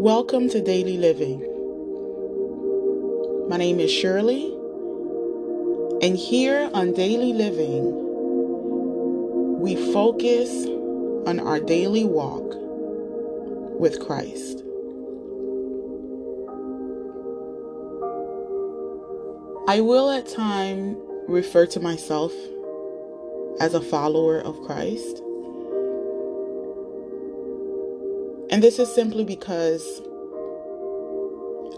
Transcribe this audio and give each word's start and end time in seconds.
Welcome 0.00 0.48
to 0.50 0.60
Daily 0.62 0.96
Living. 0.96 1.40
My 3.48 3.56
name 3.56 3.80
is 3.80 3.90
Shirley, 3.90 4.44
and 6.00 6.16
here 6.16 6.70
on 6.72 6.92
Daily 6.92 7.32
Living, 7.32 7.90
we 9.58 9.74
focus 9.92 10.48
on 11.26 11.40
our 11.40 11.58
daily 11.58 12.04
walk 12.04 12.44
with 13.80 13.98
Christ. 13.98 14.62
I 19.66 19.80
will 19.80 20.10
at 20.10 20.28
times 20.28 20.96
refer 21.26 21.66
to 21.66 21.80
myself 21.80 22.32
as 23.58 23.74
a 23.74 23.80
follower 23.80 24.38
of 24.38 24.62
Christ. 24.62 25.24
And 28.58 28.64
this 28.64 28.80
is 28.80 28.92
simply 28.92 29.22
because 29.22 30.02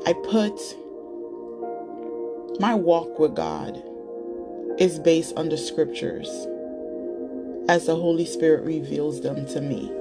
I 0.06 0.14
put 0.14 0.58
my 2.58 2.74
walk 2.74 3.18
with 3.18 3.34
God 3.34 3.82
is 4.78 4.98
based 4.98 5.36
on 5.36 5.50
the 5.50 5.58
scriptures 5.58 6.26
as 7.68 7.84
the 7.84 7.96
Holy 7.96 8.24
Spirit 8.24 8.64
reveals 8.64 9.20
them 9.20 9.44
to 9.48 9.60
me. 9.60 9.92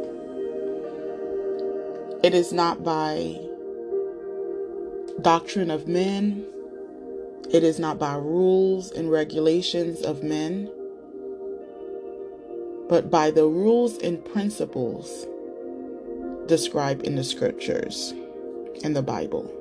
It 2.23 2.33
is 2.33 2.53
not 2.53 2.81
by 2.81 3.37
doctrine 5.21 5.71
of 5.71 5.85
men, 5.85 6.45
it 7.51 7.65
is 7.65 7.77
not 7.77 7.99
by 7.99 8.15
rules 8.15 8.89
and 8.91 9.11
regulations 9.11 10.01
of 10.01 10.23
men, 10.23 10.71
but 12.87 13.11
by 13.11 13.31
the 13.31 13.47
rules 13.47 13.97
and 13.97 14.23
principles 14.23 15.27
described 16.49 17.03
in 17.03 17.15
the 17.15 17.23
scriptures 17.23 18.13
in 18.83 18.93
the 18.93 19.01
Bible. 19.03 19.55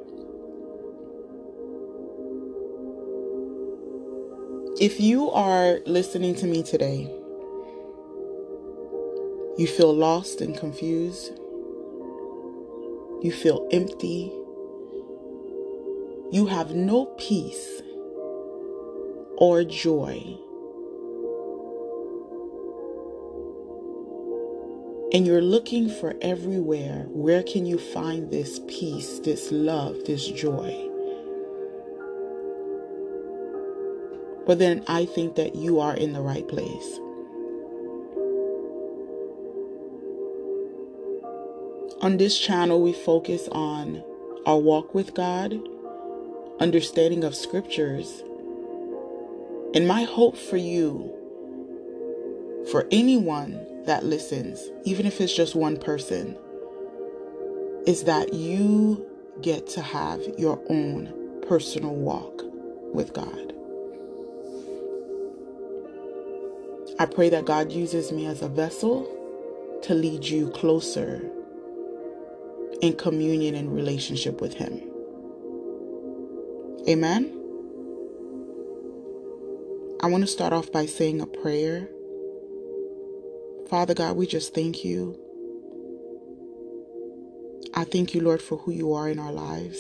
If 4.81 4.99
you 4.99 5.31
are 5.31 5.81
listening 5.87 6.35
to 6.37 6.47
me 6.47 6.63
today, 6.63 7.13
you 9.59 9.67
feel 9.67 9.95
lost 9.95 10.41
and 10.41 10.57
confused, 10.57 11.33
you 13.23 13.33
feel 13.33 13.69
empty, 13.71 14.33
you 16.33 16.47
have 16.47 16.75
no 16.75 17.07
peace 17.19 17.83
or 19.37 19.63
joy 19.63 20.39
and 25.13 25.27
you're 25.27 25.41
looking 25.41 25.89
for 25.89 26.15
everywhere, 26.21 27.07
where 27.09 27.43
can 27.43 27.65
you 27.65 27.79
find 27.79 28.31
this 28.31 28.61
peace, 28.69 29.21
this 29.21 29.51
love, 29.51 30.05
this 30.05 30.27
joy? 30.29 30.85
But 34.47 34.59
then 34.59 34.85
I 34.87 35.07
think 35.07 35.37
that 35.37 35.55
you 35.55 35.81
are 35.81 35.95
in 35.95 36.13
the 36.13 36.21
right 36.21 36.47
place. 36.47 37.01
On 42.03 42.17
this 42.19 42.39
channel, 42.39 42.83
we 42.83 42.93
focus 42.93 43.49
on 43.51 44.05
our 44.47 44.59
walk 44.59 44.95
with 44.95 45.15
God, 45.15 45.59
understanding 46.61 47.25
of 47.25 47.35
scriptures, 47.35 48.23
and 49.75 49.89
my 49.89 50.05
hope 50.05 50.37
for 50.37 50.57
you, 50.57 51.15
for 52.71 52.87
anyone 52.91 53.68
that 53.89 54.05
listens, 54.05 54.71
even 54.85 55.07
if 55.07 55.21
it's 55.21 55.35
just 55.35 55.57
one 55.57 55.79
person, 55.79 56.37
is 57.87 58.05
that 58.05 58.35
you 58.35 59.05
get 59.41 59.67
to 59.67 59.81
have 59.81 60.21
your 60.37 60.63
own 60.69 61.41
personal 61.49 61.95
walk 61.95 62.43
with 62.93 63.15
God. 63.15 63.55
I 66.99 67.07
pray 67.07 67.31
that 67.31 67.47
God 67.47 67.73
uses 67.73 68.13
me 68.13 68.27
as 68.27 68.43
a 68.43 68.49
vessel 68.49 69.09
to 69.85 69.95
lead 69.95 70.25
you 70.25 70.51
closer 70.51 71.31
in 72.83 72.95
communion 72.95 73.55
and 73.55 73.75
relationship 73.75 74.43
with 74.43 74.53
Him. 74.53 74.83
Amen. 76.89 77.35
I 80.03 80.09
want 80.09 80.25
to 80.25 80.29
start 80.29 80.53
off 80.53 80.71
by 80.71 80.85
saying 80.87 81.23
a 81.23 81.27
prayer 81.27 81.89
Father 83.71 83.95
God, 83.95 84.17
we 84.17 84.27
just 84.27 84.55
thank 84.55 84.85
you. 84.85 85.19
I 87.75 87.85
thank 87.85 88.15
you, 88.15 88.21
Lord, 88.23 88.43
for 88.43 88.59
who 88.59 88.73
you 88.73 88.93
are 88.95 89.09
in 89.09 89.19
our 89.19 89.33
lives. 89.33 89.79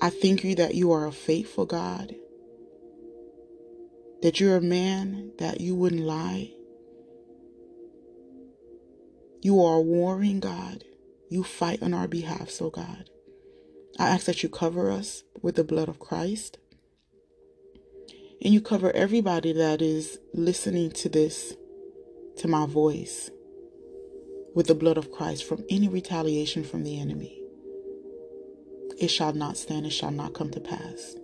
I 0.00 0.10
thank 0.10 0.44
you 0.44 0.54
that 0.56 0.74
you 0.74 0.92
are 0.92 1.06
a 1.06 1.12
faithful 1.12 1.66
God, 1.66 2.14
that 4.22 4.40
you're 4.40 4.56
a 4.56 4.62
man 4.62 5.32
that 5.38 5.60
you 5.60 5.74
wouldn't 5.74 6.02
lie. 6.02 6.52
You 9.42 9.62
are 9.62 9.76
a 9.76 9.82
warring 9.82 10.40
God. 10.40 10.84
You 11.30 11.44
fight 11.44 11.82
on 11.82 11.94
our 11.94 12.08
behalf, 12.08 12.50
so 12.50 12.70
God. 12.70 13.10
I 13.98 14.08
ask 14.08 14.26
that 14.26 14.42
you 14.42 14.48
cover 14.48 14.90
us 14.90 15.24
with 15.42 15.56
the 15.56 15.64
blood 15.64 15.88
of 15.88 15.98
Christ. 16.00 16.58
And 18.44 18.52
you 18.52 18.60
cover 18.60 18.90
everybody 18.90 19.52
that 19.52 19.80
is 19.80 20.18
listening 20.34 20.90
to 20.92 21.08
this, 21.08 21.54
to 22.38 22.48
my 22.48 22.66
voice, 22.66 23.30
with 24.52 24.66
the 24.66 24.74
blood 24.74 24.98
of 24.98 25.12
Christ 25.12 25.44
from 25.44 25.64
any 25.70 25.86
retaliation 25.86 26.64
from 26.64 26.82
the 26.82 27.00
enemy. 27.00 27.40
It 28.98 29.08
shall 29.08 29.32
not 29.32 29.56
stand, 29.56 29.86
it 29.86 29.90
shall 29.90 30.10
not 30.10 30.34
come 30.34 30.50
to 30.50 30.60
pass. 30.60 31.14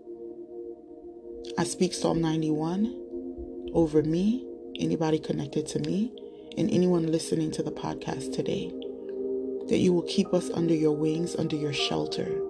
I 1.59 1.65
speak 1.65 1.93
Psalm 1.93 2.21
91 2.21 3.71
over 3.75 4.05
me, 4.05 4.47
anybody 4.79 5.19
connected 5.19 5.67
to 5.69 5.81
me, 5.81 6.13
and 6.57 6.71
anyone 6.71 7.11
listening 7.11 7.51
to 7.53 7.65
the 7.65 7.73
podcast 7.73 8.33
today. 8.33 8.69
That 9.69 9.79
you 9.79 9.93
will 9.93 10.03
keep 10.03 10.33
us 10.33 10.51
under 10.51 10.75
your 10.75 10.97
wings, 10.97 11.35
under 11.35 11.57
your 11.57 11.73
shelter, 11.73 12.41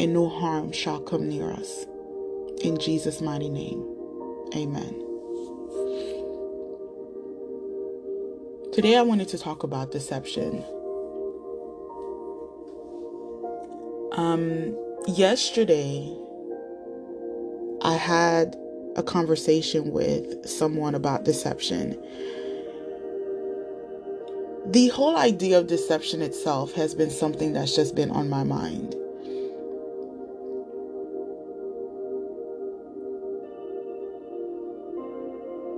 and 0.00 0.14
no 0.14 0.30
harm 0.30 0.72
shall 0.72 1.00
come 1.00 1.28
near 1.28 1.52
us. 1.52 1.84
In 2.62 2.78
Jesus' 2.78 3.20
mighty 3.20 3.50
name, 3.50 3.84
amen. 4.54 5.00
Today 8.72 8.96
I 8.96 9.02
wanted 9.02 9.28
to 9.28 9.38
talk 9.38 9.62
about 9.62 9.92
deception. 9.92 10.64
Um, 14.12 14.76
yesterday, 15.08 16.16
I 17.82 17.94
had 17.94 18.56
a 18.96 19.02
conversation 19.02 19.92
with 19.92 20.46
someone 20.48 20.94
about 20.94 21.24
deception. 21.24 22.02
The 24.66 24.88
whole 24.88 25.16
idea 25.16 25.58
of 25.58 25.66
deception 25.66 26.22
itself 26.22 26.72
has 26.74 26.94
been 26.94 27.10
something 27.10 27.52
that's 27.52 27.76
just 27.76 27.94
been 27.94 28.10
on 28.10 28.28
my 28.30 28.44
mind. 28.44 28.96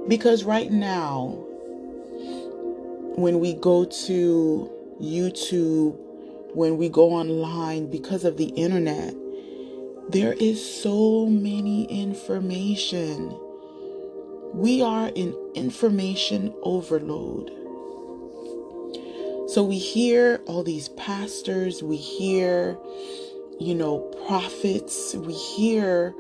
Because 0.09 0.44
right 0.44 0.71
now, 0.71 1.44
when 3.17 3.41
we 3.41 3.55
go 3.55 3.84
to 3.84 4.71
YouTube, 5.00 5.97
when 6.55 6.77
we 6.77 6.89
go 6.89 7.11
online 7.11 7.91
because 7.91 8.25
of 8.25 8.37
the 8.37 8.47
internet, 8.50 9.15
there 10.09 10.34
is 10.34 10.65
so 10.83 11.27
many 11.27 11.84
information. 11.84 13.37
We 14.55 14.81
are 14.81 15.09
in 15.09 15.35
information 15.55 16.55
overload. 16.62 17.50
So 19.49 19.64
we 19.64 19.79
hear 19.79 20.41
all 20.47 20.62
these 20.62 20.88
pastors, 20.91 21.82
we 21.82 21.97
hear, 21.97 22.79
you 23.59 23.75
know, 23.75 24.00
prophets, 24.26 25.14
we 25.14 25.32
hear 25.32 26.14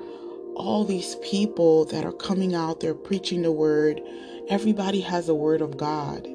all 0.56 0.84
these 0.84 1.16
people 1.16 1.84
that 1.86 2.04
are 2.04 2.12
coming 2.12 2.54
out 2.54 2.80
there 2.80 2.94
preaching 2.94 3.42
the 3.42 3.52
word. 3.52 4.00
Everybody 4.48 5.00
has 5.00 5.28
a 5.28 5.34
word 5.34 5.60
of 5.60 5.76
God. 5.76 6.26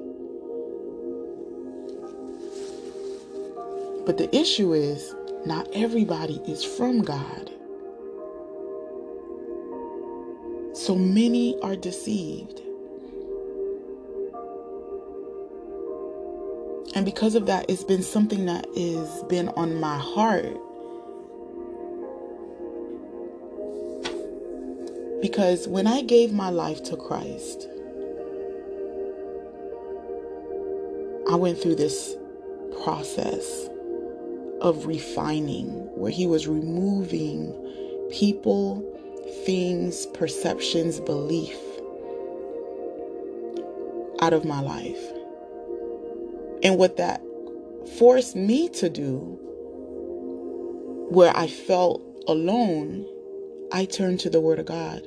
But 4.05 4.17
the 4.17 4.29
issue 4.35 4.73
is, 4.73 5.15
not 5.45 5.67
everybody 5.73 6.35
is 6.47 6.63
from 6.63 7.01
God. 7.01 7.49
So 10.73 10.95
many 10.95 11.59
are 11.61 11.75
deceived. 11.75 12.61
And 16.93 17.05
because 17.05 17.35
of 17.35 17.45
that, 17.47 17.69
it's 17.69 17.83
been 17.83 18.03
something 18.03 18.45
that 18.45 18.65
has 18.75 19.23
been 19.23 19.49
on 19.49 19.79
my 19.79 19.97
heart 19.97 20.57
Because 25.21 25.67
when 25.67 25.87
I 25.87 26.01
gave 26.01 26.33
my 26.33 26.49
life 26.49 26.81
to 26.83 26.95
Christ, 26.95 27.67
I 31.29 31.35
went 31.35 31.61
through 31.61 31.75
this 31.75 32.15
process 32.83 33.69
of 34.61 34.85
refining, 34.85 35.67
where 35.95 36.11
He 36.11 36.25
was 36.25 36.47
removing 36.47 37.53
people, 38.11 38.83
things, 39.45 40.07
perceptions, 40.07 40.99
belief 40.99 41.57
out 44.21 44.33
of 44.33 44.45
my 44.45 44.61
life. 44.61 45.01
And 46.63 46.77
what 46.77 46.97
that 46.97 47.21
forced 47.97 48.35
me 48.35 48.69
to 48.69 48.89
do, 48.89 49.37
where 51.09 51.35
I 51.35 51.47
felt 51.47 52.01
alone, 52.27 53.05
I 53.71 53.85
turned 53.85 54.19
to 54.21 54.29
the 54.29 54.41
Word 54.41 54.59
of 54.59 54.65
God. 54.65 55.01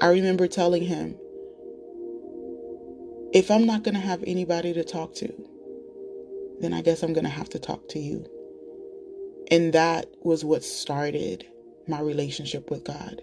I 0.00 0.08
remember 0.08 0.48
telling 0.48 0.84
him, 0.84 1.16
if 3.32 3.50
I'm 3.50 3.66
not 3.66 3.84
going 3.84 3.94
to 3.94 4.00
have 4.00 4.24
anybody 4.26 4.72
to 4.74 4.84
talk 4.84 5.14
to, 5.16 5.32
then 6.60 6.72
I 6.74 6.82
guess 6.82 7.02
I'm 7.02 7.12
going 7.12 7.24
to 7.24 7.30
have 7.30 7.50
to 7.50 7.58
talk 7.58 7.88
to 7.90 7.98
you. 8.00 8.26
And 9.50 9.72
that 9.72 10.06
was 10.22 10.44
what 10.44 10.64
started 10.64 11.46
my 11.88 12.00
relationship 12.00 12.70
with 12.70 12.84
God. 12.84 13.22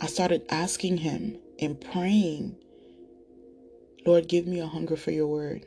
I 0.00 0.06
started 0.06 0.44
asking 0.50 0.98
Him 0.98 1.38
and 1.60 1.80
praying, 1.80 2.56
Lord, 4.06 4.28
give 4.28 4.46
me 4.46 4.60
a 4.60 4.66
hunger 4.66 4.96
for 4.96 5.10
your 5.12 5.26
word. 5.28 5.66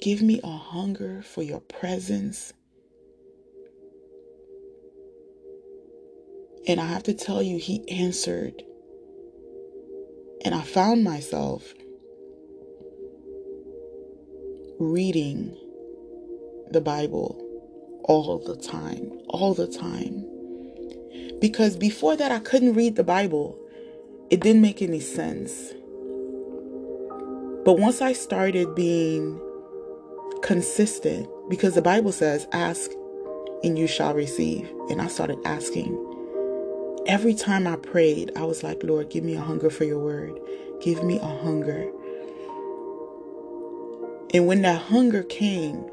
Give 0.00 0.22
me 0.22 0.40
a 0.44 0.50
hunger 0.56 1.22
for 1.22 1.42
your 1.42 1.60
presence. 1.60 2.52
And 6.66 6.80
I 6.80 6.86
have 6.86 7.04
to 7.04 7.14
tell 7.14 7.42
you, 7.42 7.58
He 7.58 7.88
answered. 7.88 8.62
And 10.44 10.54
I 10.54 10.62
found 10.62 11.04
myself 11.04 11.74
reading 14.78 15.56
the 16.70 16.80
Bible 16.80 17.42
all 18.04 18.38
the 18.38 18.56
time, 18.56 19.10
all 19.28 19.54
the 19.54 19.66
time. 19.66 20.24
Because 21.40 21.76
before 21.76 22.16
that, 22.16 22.32
I 22.32 22.38
couldn't 22.38 22.74
read 22.74 22.96
the 22.96 23.04
Bible, 23.04 23.58
it 24.30 24.40
didn't 24.40 24.62
make 24.62 24.82
any 24.82 25.00
sense. 25.00 25.72
But 27.64 27.78
once 27.78 28.00
I 28.00 28.12
started 28.12 28.74
being 28.74 29.40
consistent, 30.42 31.28
because 31.48 31.74
the 31.74 31.82
Bible 31.82 32.12
says, 32.12 32.46
ask 32.52 32.90
and 33.64 33.78
you 33.78 33.86
shall 33.86 34.14
receive. 34.14 34.70
And 34.88 35.00
I 35.02 35.08
started 35.08 35.38
asking. 35.44 36.05
Every 37.06 37.34
time 37.34 37.68
I 37.68 37.76
prayed, 37.76 38.32
I 38.34 38.42
was 38.42 38.64
like, 38.64 38.82
Lord, 38.82 39.10
give 39.10 39.22
me 39.22 39.34
a 39.36 39.40
hunger 39.40 39.70
for 39.70 39.84
your 39.84 40.00
word. 40.00 40.40
Give 40.80 41.04
me 41.04 41.20
a 41.20 41.38
hunger. 41.38 41.88
And 44.34 44.48
when 44.48 44.62
that 44.62 44.82
hunger 44.82 45.22
came, 45.22 45.88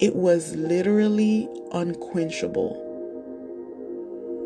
it 0.00 0.14
was 0.14 0.54
literally 0.56 1.48
unquenchable 1.72 2.76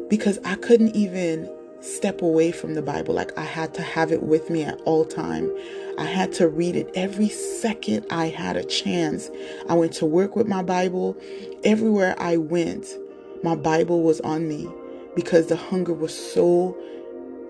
because 0.09 0.39
I 0.45 0.55
couldn't 0.55 0.95
even 0.95 1.51
step 1.81 2.23
away 2.23 2.53
from 2.53 2.75
the 2.75 2.83
Bible. 2.83 3.13
Like 3.13 3.37
I 3.37 3.45
had 3.45 3.75
to 3.75 3.83
have 3.83 4.13
it 4.13 4.23
with 4.23 4.51
me 4.51 4.63
at 4.63 4.81
all 4.83 5.05
time. 5.05 5.51
I 5.99 6.05
had 6.05 6.33
to 6.35 6.47
read 6.49 6.77
it 6.77 6.93
every 6.95 7.29
second 7.29 8.07
I 8.11 8.27
had 8.27 8.57
a 8.57 8.63
chance. 8.63 9.31
I 9.69 9.75
went 9.75 9.95
to 9.95 10.07
work 10.07 10.37
with 10.37 10.47
my 10.47 10.63
Bible. 10.63 11.17
Everywhere 11.65 12.15
I 12.21 12.37
went, 12.37 12.87
my 13.43 13.57
Bible 13.57 14.03
was 14.03 14.21
on 14.21 14.47
me 14.47 14.69
because 15.15 15.47
the 15.47 15.57
hunger 15.57 15.93
was 15.93 16.17
so 16.17 16.77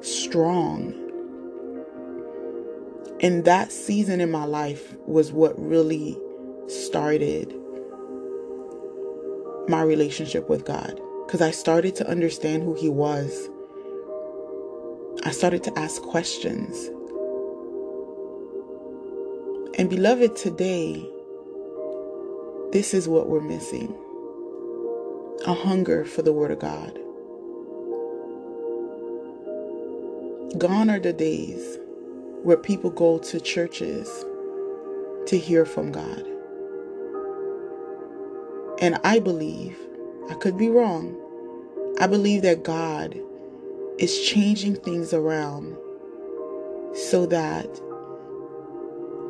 strong. 0.01 0.93
And 3.21 3.45
that 3.45 3.73
season 3.73 4.21
in 4.21 4.31
my 4.31 4.45
life 4.45 4.95
was 5.07 5.33
what 5.33 5.59
really 5.59 6.19
started 6.69 7.55
my 9.69 9.83
relationship 9.83 10.49
with 10.49 10.65
God 10.65 11.01
because 11.27 11.41
I 11.41 11.51
started 11.51 11.95
to 11.97 12.09
understand 12.09 12.63
who 12.63 12.75
He 12.75 12.89
was. 12.89 13.49
I 15.25 15.31
started 15.31 15.63
to 15.65 15.79
ask 15.79 16.03
questions. 16.03 16.91
And, 19.79 19.91
beloved, 19.91 20.37
today, 20.37 21.05
this 22.73 22.95
is 22.95 23.09
what 23.09 23.29
we're 23.29 23.41
missing 23.41 23.95
a 25.47 25.53
hunger 25.55 26.05
for 26.05 26.23
the 26.23 26.33
Word 26.33 26.51
of 26.51 26.59
God. 26.59 26.99
Gone 30.59 30.89
are 30.89 31.01
the 31.01 31.13
days 31.13 31.81
where 32.45 32.57
people 32.57 32.91
go 32.91 33.19
to 33.19 33.41
churches 33.41 34.25
to 35.27 35.37
hear 35.37 35.67
from 35.67 35.91
God. 35.91 36.25
And 38.81 39.01
I 39.03 39.19
believe, 39.19 39.77
I 40.31 40.35
could 40.35 40.57
be 40.57 40.69
wrong, 40.69 41.17
I 41.99 42.07
believe 42.07 42.43
that 42.43 42.63
God 42.63 43.19
is 43.99 44.21
changing 44.23 44.77
things 44.77 45.13
around 45.13 45.77
so 46.95 47.27
that 47.27 47.69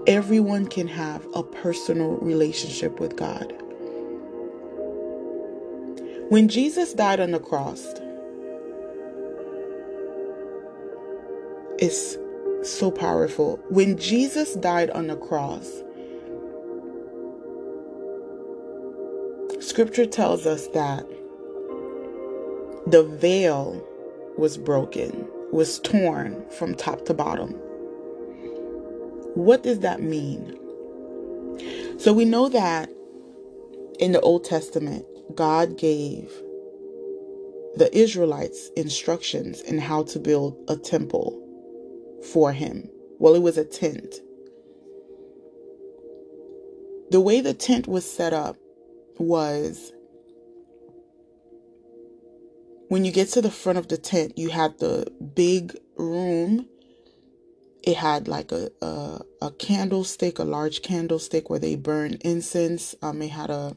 everyone 0.06 0.66
can 0.66 0.88
have 0.88 1.26
a 1.34 1.42
personal 1.42 2.16
relationship 2.18 3.00
with 3.00 3.16
God. 3.16 3.50
When 6.28 6.48
Jesus 6.48 6.92
died 6.92 7.20
on 7.20 7.30
the 7.30 7.40
cross, 7.40 7.94
it's 11.84 12.16
so 12.62 12.90
powerful. 12.90 13.62
When 13.68 13.98
Jesus 13.98 14.54
died 14.54 14.88
on 14.90 15.08
the 15.08 15.16
cross, 15.16 15.70
Scripture 19.60 20.06
tells 20.06 20.46
us 20.46 20.66
that 20.68 21.06
the 22.86 23.02
veil 23.02 23.86
was 24.38 24.56
broken, 24.56 25.28
was 25.52 25.78
torn 25.80 26.42
from 26.48 26.74
top 26.74 27.04
to 27.04 27.12
bottom. 27.12 27.50
What 29.34 29.62
does 29.62 29.80
that 29.80 30.00
mean? 30.00 30.58
So 31.98 32.14
we 32.14 32.24
know 32.24 32.48
that 32.48 32.88
in 33.98 34.12
the 34.12 34.20
Old 34.20 34.44
Testament, 34.44 35.04
God 35.34 35.76
gave 35.76 36.32
the 37.76 37.90
Israelites 37.92 38.70
instructions 38.74 39.60
in 39.60 39.78
how 39.78 40.04
to 40.04 40.18
build 40.18 40.56
a 40.68 40.76
temple 40.76 41.43
for 42.32 42.52
him. 42.52 42.88
Well, 43.18 43.34
it 43.34 43.42
was 43.42 43.58
a 43.58 43.64
tent. 43.64 44.14
The 47.10 47.20
way 47.20 47.40
the 47.40 47.54
tent 47.54 47.86
was 47.86 48.10
set 48.10 48.32
up 48.32 48.56
was 49.18 49.92
when 52.88 53.04
you 53.04 53.12
get 53.12 53.28
to 53.30 53.42
the 53.42 53.50
front 53.50 53.78
of 53.78 53.88
the 53.88 53.96
tent, 53.96 54.38
you 54.38 54.50
had 54.50 54.78
the 54.78 55.10
big 55.34 55.76
room. 55.96 56.66
It 57.82 57.96
had 57.96 58.28
like 58.28 58.50
a, 58.50 58.70
a, 58.80 59.20
a 59.42 59.50
candlestick, 59.52 60.38
a 60.38 60.44
large 60.44 60.82
candlestick 60.82 61.50
where 61.50 61.58
they 61.58 61.76
burn 61.76 62.18
incense. 62.22 62.94
Um, 63.02 63.20
it 63.22 63.30
had 63.30 63.50
a 63.50 63.76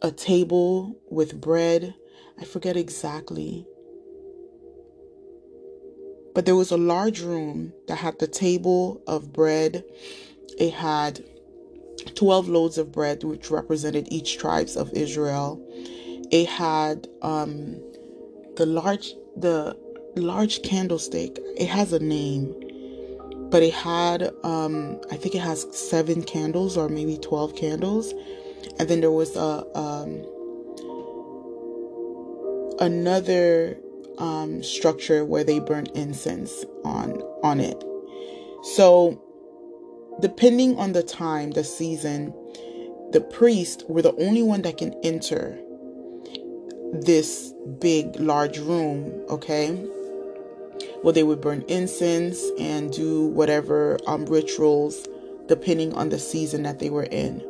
a 0.00 0.12
table 0.12 0.96
with 1.10 1.40
bread. 1.40 1.94
I 2.40 2.44
forget 2.44 2.76
exactly. 2.76 3.66
But 6.38 6.46
there 6.46 6.54
was 6.54 6.70
a 6.70 6.76
large 6.76 7.20
room 7.20 7.72
that 7.88 7.96
had 7.96 8.20
the 8.20 8.28
table 8.28 9.02
of 9.08 9.32
bread. 9.32 9.82
It 10.56 10.72
had 10.72 11.24
12 12.14 12.48
loaves 12.48 12.78
of 12.78 12.92
bread, 12.92 13.24
which 13.24 13.50
represented 13.50 14.06
each 14.12 14.38
tribes 14.38 14.76
of 14.76 14.92
Israel. 14.92 15.60
It 16.30 16.48
had 16.48 17.08
um, 17.22 17.82
the 18.54 18.66
large 18.66 19.14
the 19.36 19.76
large 20.14 20.62
candlestick. 20.62 21.40
It 21.56 21.66
has 21.66 21.92
a 21.92 21.98
name, 21.98 22.54
but 23.50 23.64
it 23.64 23.74
had 23.74 24.30
um, 24.44 25.00
I 25.10 25.16
think 25.16 25.34
it 25.34 25.42
has 25.42 25.66
seven 25.76 26.22
candles 26.22 26.76
or 26.76 26.88
maybe 26.88 27.18
12 27.18 27.56
candles, 27.56 28.14
and 28.78 28.88
then 28.88 29.00
there 29.00 29.10
was 29.10 29.34
a 29.34 29.66
um, 29.76 30.24
another 32.78 33.76
um, 34.18 34.62
structure 34.62 35.24
where 35.24 35.44
they 35.44 35.58
burn 35.60 35.86
incense 35.94 36.64
on 36.84 37.12
on 37.42 37.60
it. 37.60 37.82
So 38.74 39.22
depending 40.20 40.78
on 40.78 40.92
the 40.92 41.02
time, 41.02 41.52
the 41.52 41.64
season, 41.64 42.34
the 43.12 43.20
priests 43.20 43.84
were 43.88 44.02
the 44.02 44.14
only 44.16 44.42
one 44.42 44.62
that 44.62 44.78
can 44.78 44.94
enter 45.02 45.58
this 46.92 47.52
big, 47.78 48.16
large 48.16 48.58
room, 48.58 49.24
okay? 49.28 49.70
Well, 51.02 51.12
they 51.12 51.22
would 51.22 51.40
burn 51.40 51.62
incense 51.68 52.42
and 52.58 52.92
do 52.92 53.26
whatever 53.26 53.98
um, 54.06 54.26
rituals 54.26 55.06
depending 55.46 55.94
on 55.94 56.08
the 56.08 56.18
season 56.18 56.62
that 56.64 56.78
they 56.78 56.90
were 56.90 57.04
in. 57.04 57.42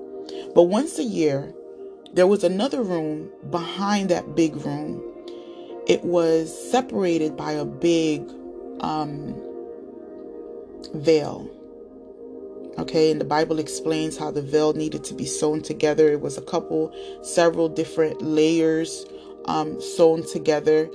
But 0.55 0.65
once 0.65 0.99
a 0.99 1.05
year, 1.05 1.55
there 2.13 2.27
was 2.27 2.45
another 2.45 2.83
room 2.83 3.31
behind 3.51 4.09
that 4.11 4.35
big 4.35 4.57
room. 4.57 5.03
It 5.89 6.05
was 6.05 6.71
separated 6.71 7.37
by 7.37 7.53
a 7.53 7.65
big 7.65 8.23
um, 8.81 9.35
veil 10.95 11.51
Okay, 12.79 13.11
and 13.11 13.21
the 13.21 13.25
Bible 13.25 13.59
explains 13.59 14.17
how 14.17 14.31
the 14.31 14.41
veil 14.41 14.73
needed 14.73 15.03
to 15.05 15.15
be 15.15 15.27
sewn 15.27 15.63
together. 15.63 16.13
It 16.13 16.21
was 16.21 16.39
a 16.39 16.43
couple, 16.43 16.95
several 17.23 17.69
different 17.69 18.23
layers 18.23 19.05
um, 19.47 19.81
sewn 19.81 20.25
together, 20.25 20.89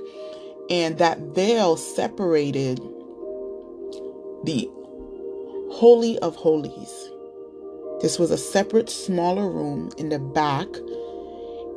and 0.70 0.96
that 0.96 1.18
veil 1.18 1.76
separated 1.76 2.78
the 4.44 4.66
Holy 5.72 6.18
of 6.20 6.36
Holies. 6.36 7.10
This 8.00 8.18
was 8.18 8.30
a 8.30 8.38
separate, 8.38 8.88
smaller 8.88 9.50
room 9.50 9.90
in 9.98 10.08
the 10.08 10.18
back, 10.18 10.68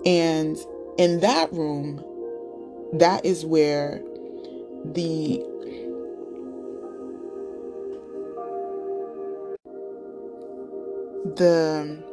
and 0.05 0.57
in 0.97 1.19
that 1.19 1.51
room, 1.51 2.01
that 2.93 3.25
is 3.25 3.45
where 3.45 4.01
the 4.85 5.43
the 11.35 12.03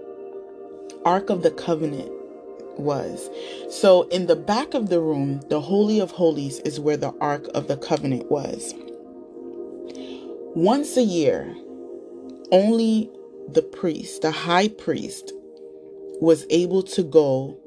Ark 1.05 1.31
of 1.31 1.43
the 1.43 1.51
Covenant 1.51 2.11
was. 2.79 3.31
So, 3.71 4.03
in 4.09 4.27
the 4.27 4.37
back 4.37 4.75
of 4.75 4.89
the 4.89 5.01
room, 5.01 5.41
the 5.49 5.61
Holy 5.61 6.01
of 6.01 6.11
Holies 6.11 6.59
is 6.61 6.81
where 6.81 6.97
the 6.97 7.15
Ark 7.21 7.47
of 7.55 7.69
the 7.69 7.77
Covenant 7.77 8.31
was. 8.31 8.75
Once 10.57 10.97
a 10.97 11.03
year, 11.03 11.55
only 12.53 13.11
the 13.49 13.63
priest, 13.63 14.23
the 14.23 14.31
high 14.31 14.69
priest, 14.69 15.33
was 16.21 16.47
able 16.51 16.83
to 16.83 17.03
go 17.03 17.59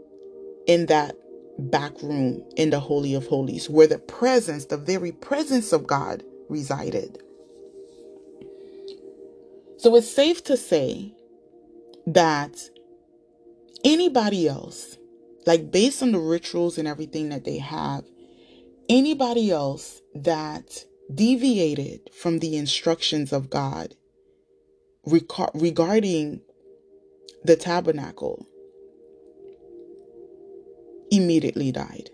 in 0.68 0.88
that 0.88 1.16
back 1.58 2.02
room 2.02 2.44
in 2.56 2.70
the 2.70 2.80
Holy 2.80 3.14
of 3.14 3.28
Holies 3.28 3.70
where 3.70 3.88
the 3.88 4.00
presence, 4.00 4.66
the 4.66 4.78
very 4.78 5.12
presence 5.12 5.74
of 5.74 5.88
God 5.88 6.24
resided. 6.50 7.20
So 9.78 9.96
it's 9.96 10.10
safe 10.10 10.44
to 10.46 10.58
say 10.58 11.14
that 12.06 12.58
anybody 13.84 14.48
else, 14.48 14.98
like 15.46 15.72
based 15.72 16.02
on 16.02 16.12
the 16.12 16.20
rituals 16.20 16.78
and 16.78 16.88
everything 16.88 17.30
that 17.30 17.46
they 17.46 17.58
have, 17.58 18.04
anybody 18.90 19.52
else 19.52 20.02
that 20.16 20.86
deviated 21.14 22.10
from 22.14 22.40
the 22.40 22.58
instructions 22.58 23.32
of 23.32 23.50
God 23.50 23.96
regarding 25.06 26.42
the 27.44 27.56
tabernacle 27.56 28.46
immediately 31.12 31.72
died. 31.72 32.10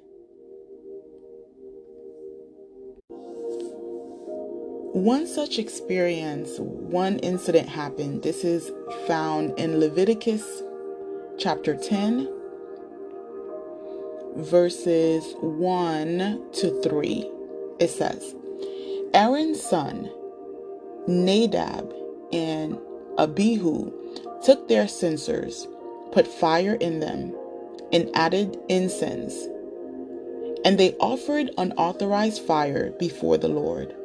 One 4.94 5.26
such 5.26 5.58
experience, 5.58 6.60
one 6.60 7.18
incident 7.20 7.68
happened. 7.68 8.22
This 8.22 8.44
is 8.44 8.72
found 9.08 9.58
in 9.60 9.80
Leviticus 9.80 10.62
chapter 11.40 11.76
10, 11.76 12.30
verses 14.36 15.34
1 15.42 16.52
to 16.54 16.82
3. 16.84 17.32
It 17.80 17.90
says, 17.90 18.36
Aaron's 19.16 19.62
son, 19.62 20.12
Nadab 21.08 21.92
and 22.32 22.78
Abihu, 23.18 23.92
took 24.44 24.68
their 24.68 24.88
censers, 24.88 25.68
put 26.12 26.28
fire 26.28 26.76
in 26.76 27.00
them, 27.00 27.36
and 27.94 28.10
added 28.16 28.58
incense. 28.70 29.36
And 30.66 30.78
they 30.80 30.94
offered 30.96 31.52
unauthorized 31.58 32.42
fire 32.44 32.92
before 33.00 33.38
the 33.38 33.50
Lord 33.50 33.96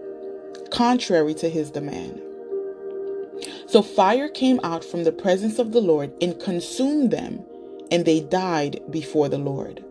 contrary 0.71 1.35
to 1.35 1.49
his 1.49 1.71
demand. 1.71 2.21
So 3.69 3.83
fire 3.83 4.29
came 4.29 4.61
out 4.65 4.85
from 4.85 5.05
the 5.05 5.13
presence 5.13 5.59
of 5.59 5.73
the 5.73 5.81
Lord 5.81 6.13
and 6.23 6.41
consumed 6.41 7.11
them, 7.11 7.41
and 7.91 8.05
they 8.05 8.21
died 8.21 8.81
before 8.91 9.29
the 9.29 9.39
Lord. 9.39 9.85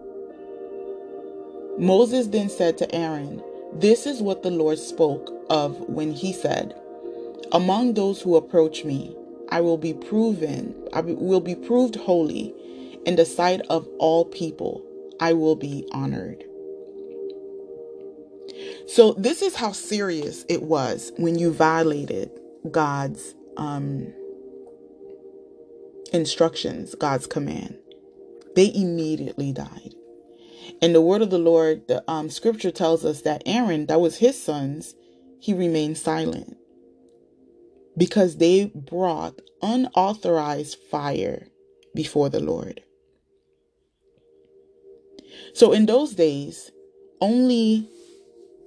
Moses 1.78 2.28
then 2.28 2.50
said 2.50 2.78
to 2.80 2.96
Aaron, 2.96 3.44
This 3.74 4.06
is 4.08 4.22
what 4.22 4.44
the 4.44 4.52
Lord 4.52 4.80
spoke 4.80 5.32
of 5.50 5.80
when 5.90 6.14
he 6.14 6.34
said, 6.34 6.76
Among 7.52 7.94
those 7.94 8.22
who 8.22 8.36
approach 8.36 8.86
me, 8.86 9.16
I 9.50 9.62
will 9.62 9.78
be 9.78 9.94
proven, 9.94 10.76
I 10.94 11.02
will 11.02 11.42
be 11.42 11.56
proved 11.56 11.96
holy 11.96 12.54
in 13.08 13.18
the 13.18 13.26
sight 13.26 13.62
of 13.72 13.88
all 14.00 14.26
people. 14.26 14.86
I 15.22 15.34
will 15.34 15.58
be 15.58 15.88
honored. 15.94 16.46
So 18.88 19.14
this 19.14 19.42
is 19.42 19.56
how 19.56 19.74
serious 19.74 20.46
it 20.50 20.64
was 20.64 21.12
when 21.18 21.40
you 21.40 21.52
violated 21.54 22.32
God's 22.72 23.36
um, 23.58 24.14
instructions, 26.14 26.96
God's 26.96 27.28
command. 27.28 27.78
They 28.56 28.74
immediately 28.74 29.54
died. 29.54 29.96
And 30.82 30.96
the 30.96 31.02
word 31.02 31.22
of 31.24 31.32
the 31.32 31.40
Lord, 31.40 31.88
the 31.88 32.04
um, 32.12 32.30
scripture 32.30 32.72
tells 32.72 33.06
us 33.06 33.24
that 33.24 33.44
Aaron, 33.46 33.88
that 33.88 34.02
was 34.02 34.18
his 34.18 34.42
sons, 34.42 34.96
he 35.42 35.54
remained 35.54 35.98
silent 35.98 36.58
because 37.98 38.38
they 38.38 38.66
brought 38.68 39.42
unauthorized 39.62 40.78
fire 40.92 41.48
before 41.96 42.30
the 42.30 42.42
Lord. 42.42 42.82
So 45.54 45.72
in 45.72 45.86
those 45.86 46.14
days, 46.14 46.72
only 47.22 47.88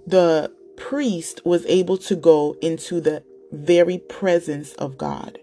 the 0.07 0.53
priest 0.77 1.45
was 1.45 1.65
able 1.67 1.99
to 1.99 2.17
go 2.17 2.57
into 2.61 3.01
the 3.01 3.23
very 3.53 3.99
presence 3.99 4.73
of 4.75 4.97
God. 4.97 5.39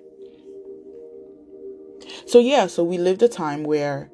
So, 2.25 2.39
yeah, 2.39 2.67
so 2.67 2.84
we 2.84 2.98
lived 2.98 3.22
a 3.22 3.27
time 3.27 3.63
where 3.63 4.10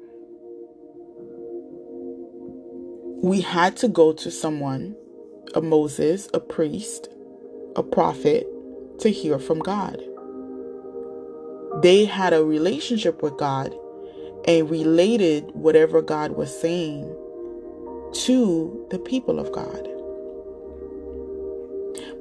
we 3.22 3.40
had 3.40 3.76
to 3.78 3.88
go 3.88 4.12
to 4.12 4.30
someone, 4.30 4.94
a 5.54 5.60
Moses, 5.60 6.28
a 6.34 6.40
priest, 6.40 7.08
a 7.76 7.82
prophet, 7.82 8.46
to 8.98 9.10
hear 9.10 9.38
from 9.38 9.60
God. 9.60 10.00
They 11.82 12.04
had 12.04 12.32
a 12.32 12.44
relationship 12.44 13.22
with 13.22 13.36
God 13.36 13.74
and 14.46 14.70
related 14.70 15.50
whatever 15.52 16.02
God 16.02 16.32
was 16.32 16.58
saying 16.60 17.04
to 18.12 18.86
the 18.90 18.98
people 18.98 19.38
of 19.38 19.52
God. 19.52 19.88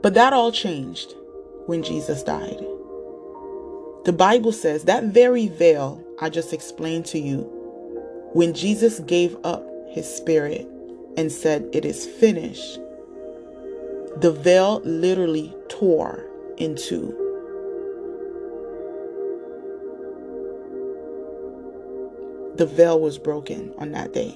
But 0.01 0.13
that 0.15 0.33
all 0.33 0.51
changed 0.51 1.13
when 1.65 1.83
Jesus 1.83 2.23
died. 2.23 2.65
The 4.05 4.13
Bible 4.13 4.51
says 4.51 4.83
that 4.83 5.05
very 5.05 5.47
veil 5.47 6.03
I 6.19 6.29
just 6.29 6.53
explained 6.53 7.05
to 7.07 7.19
you, 7.19 7.41
when 8.33 8.53
Jesus 8.53 8.99
gave 9.01 9.35
up 9.43 9.65
his 9.89 10.07
spirit 10.07 10.67
and 11.17 11.31
said, 11.31 11.67
It 11.73 11.85
is 11.85 12.05
finished, 12.05 12.79
the 14.17 14.31
veil 14.31 14.81
literally 14.85 15.53
tore 15.69 16.25
in 16.57 16.75
two. 16.75 17.22
The 22.55 22.65
veil 22.67 22.99
was 22.99 23.17
broken 23.17 23.73
on 23.77 23.91
that 23.93 24.13
day. 24.13 24.31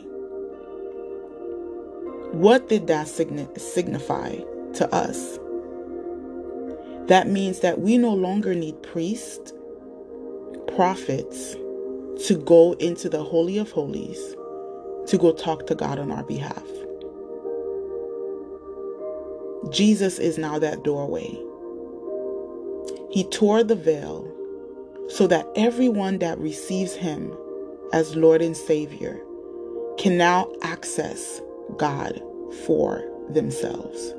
What 2.31 2.67
did 2.67 2.87
that 2.87 3.07
signify 3.07 4.35
to 4.73 4.89
us? 4.93 5.39
That 7.07 7.27
means 7.27 7.61
that 7.61 7.79
we 7.79 7.97
no 7.97 8.13
longer 8.13 8.53
need 8.53 8.81
priests, 8.83 9.53
prophets 10.75 11.55
to 12.25 12.41
go 12.43 12.73
into 12.73 13.07
the 13.07 13.23
Holy 13.23 13.57
of 13.57 13.71
Holies 13.71 14.35
to 15.07 15.17
go 15.17 15.31
talk 15.31 15.67
to 15.67 15.75
God 15.75 15.99
on 15.99 16.11
our 16.11 16.23
behalf. 16.23 16.63
Jesus 19.69 20.19
is 20.19 20.37
now 20.37 20.59
that 20.59 20.83
doorway. 20.83 21.37
He 23.11 23.23
tore 23.25 23.63
the 23.63 23.75
veil 23.75 24.31
so 25.07 25.27
that 25.27 25.47
everyone 25.55 26.19
that 26.19 26.37
receives 26.39 26.93
Him 26.93 27.35
as 27.93 28.15
Lord 28.15 28.41
and 28.41 28.55
Savior 28.55 29.19
can 29.97 30.17
now 30.17 30.51
access 30.61 31.41
God 31.77 32.21
for 32.65 33.03
themselves. 33.29 34.13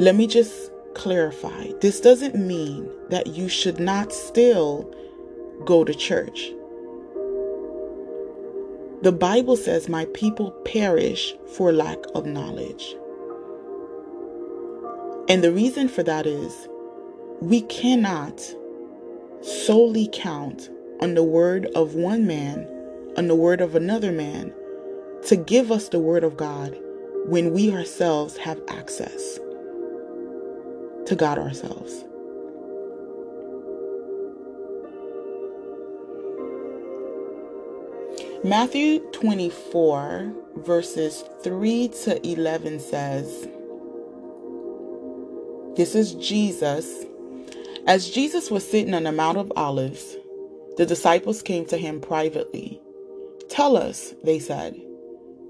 Let 0.00 0.16
me 0.16 0.26
just 0.26 0.70
clarify 0.94 1.68
this 1.80 2.00
doesn't 2.00 2.34
mean 2.34 2.90
that 3.10 3.28
you 3.28 3.48
should 3.48 3.78
not 3.78 4.12
still 4.12 4.92
go 5.64 5.84
to 5.84 5.94
church. 5.94 6.50
The 9.02 9.12
Bible 9.12 9.56
says, 9.56 9.88
My 9.88 10.06
people 10.14 10.50
perish 10.64 11.34
for 11.56 11.72
lack 11.72 11.98
of 12.14 12.26
knowledge. 12.26 12.96
And 15.28 15.44
the 15.44 15.52
reason 15.52 15.88
for 15.88 16.02
that 16.02 16.26
is 16.26 16.68
we 17.44 17.62
cannot 17.62 18.40
solely 19.42 20.08
count 20.12 20.70
on 21.00 21.14
the 21.14 21.22
word 21.22 21.66
of 21.74 21.94
one 21.94 22.26
man, 22.26 22.66
on 23.18 23.28
the 23.28 23.34
word 23.34 23.60
of 23.60 23.74
another 23.74 24.12
man, 24.12 24.52
to 25.26 25.36
give 25.36 25.70
us 25.70 25.90
the 25.90 26.00
word 26.00 26.24
of 26.24 26.36
God 26.36 26.76
when 27.26 27.52
we 27.52 27.72
ourselves 27.72 28.36
have 28.38 28.60
access. 28.68 29.38
to 31.06 31.16
God 31.16 31.38
ourselves. 31.38 32.04
Matthew 38.44 39.00
24, 39.12 40.32
verses 40.56 41.24
3 41.42 41.88
to 42.04 42.26
11 42.26 42.80
says, 42.80 43.48
This 45.76 45.94
is 45.94 46.14
Jesus. 46.14 47.06
As 47.86 48.10
Jesus 48.10 48.50
was 48.50 48.68
sitting 48.68 48.94
on 48.94 49.04
the 49.04 49.12
Mount 49.12 49.36
of 49.36 49.52
Olives, 49.56 50.16
the 50.78 50.86
disciples 50.86 51.42
came 51.42 51.66
to 51.66 51.76
him 51.76 52.00
privately. 52.00 52.80
Tell 53.50 53.76
us, 53.76 54.14
they 54.24 54.38
said, 54.38 54.74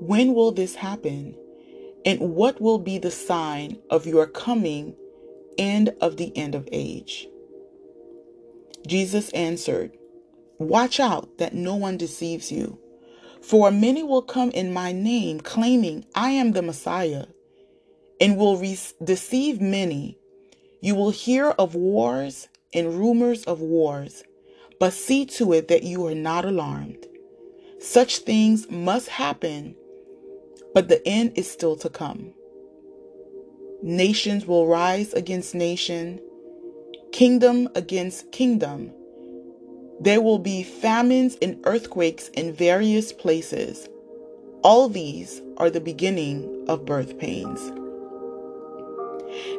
when 0.01 0.35
will 0.35 0.51
this 0.51 0.75
happen? 0.75 1.37
And 2.05 2.21
what 2.35 2.61
will 2.61 2.79
be 2.79 2.99
the 2.99 3.11
sign 3.13 3.79
of 3.89 4.07
your 4.07 4.27
coming 4.27 4.97
and 5.59 5.91
of 6.01 6.17
the 6.17 6.37
end 6.37 6.57
of 6.57 6.69
age? 6.73 7.29
Jesus 8.87 9.31
answered, 9.31 9.97
Watch 10.59 10.99
out 10.99 11.39
that 11.39 11.55
no 11.55 11.77
one 11.77 11.97
deceives 11.97 12.51
you. 12.51 12.79
For 13.43 13.71
many 13.71 14.03
will 14.03 14.23
come 14.23 14.51
in 14.51 14.73
my 14.73 14.93
name, 14.93 15.41
claiming, 15.41 16.05
I 16.15 16.31
am 16.31 16.53
the 16.53 16.63
Messiah, 16.63 17.27
and 18.21 18.37
will 18.37 18.57
re- 18.57 18.79
deceive 19.03 19.61
many. 19.61 20.19
You 20.85 20.95
will 20.95 21.13
hear 21.13 21.49
of 21.49 21.75
wars 21.75 22.49
and 22.75 22.93
rumors 22.99 23.45
of 23.45 23.63
wars, 23.63 24.23
but 24.79 24.93
see 24.93 25.25
to 25.25 25.55
it 25.55 25.69
that 25.69 25.83
you 25.83 26.05
are 26.07 26.15
not 26.15 26.45
alarmed. 26.45 27.07
Such 27.81 28.19
things 28.19 28.71
must 28.71 29.09
happen, 29.09 29.77
but 30.75 30.89
the 30.89 31.01
end 31.09 31.33
is 31.37 31.51
still 31.51 31.75
to 31.77 31.89
come. 31.89 32.35
Nations 33.83 34.45
will 34.45 34.67
rise 34.67 35.15
against 35.15 35.55
nation, 35.55 36.21
kingdom 37.13 37.71
against 37.75 38.31
kingdom. 38.31 38.93
There 40.01 40.21
will 40.21 40.39
be 40.39 40.63
famines 40.63 41.39
and 41.41 41.63
earthquakes 41.65 42.29
in 42.35 42.53
various 42.53 43.11
places. 43.11 43.89
All 44.63 44.91
these 44.91 45.41
are 45.57 45.71
the 45.71 45.81
beginning 45.81 46.67
of 46.69 46.85
birth 46.85 47.19
pains. 47.19 47.73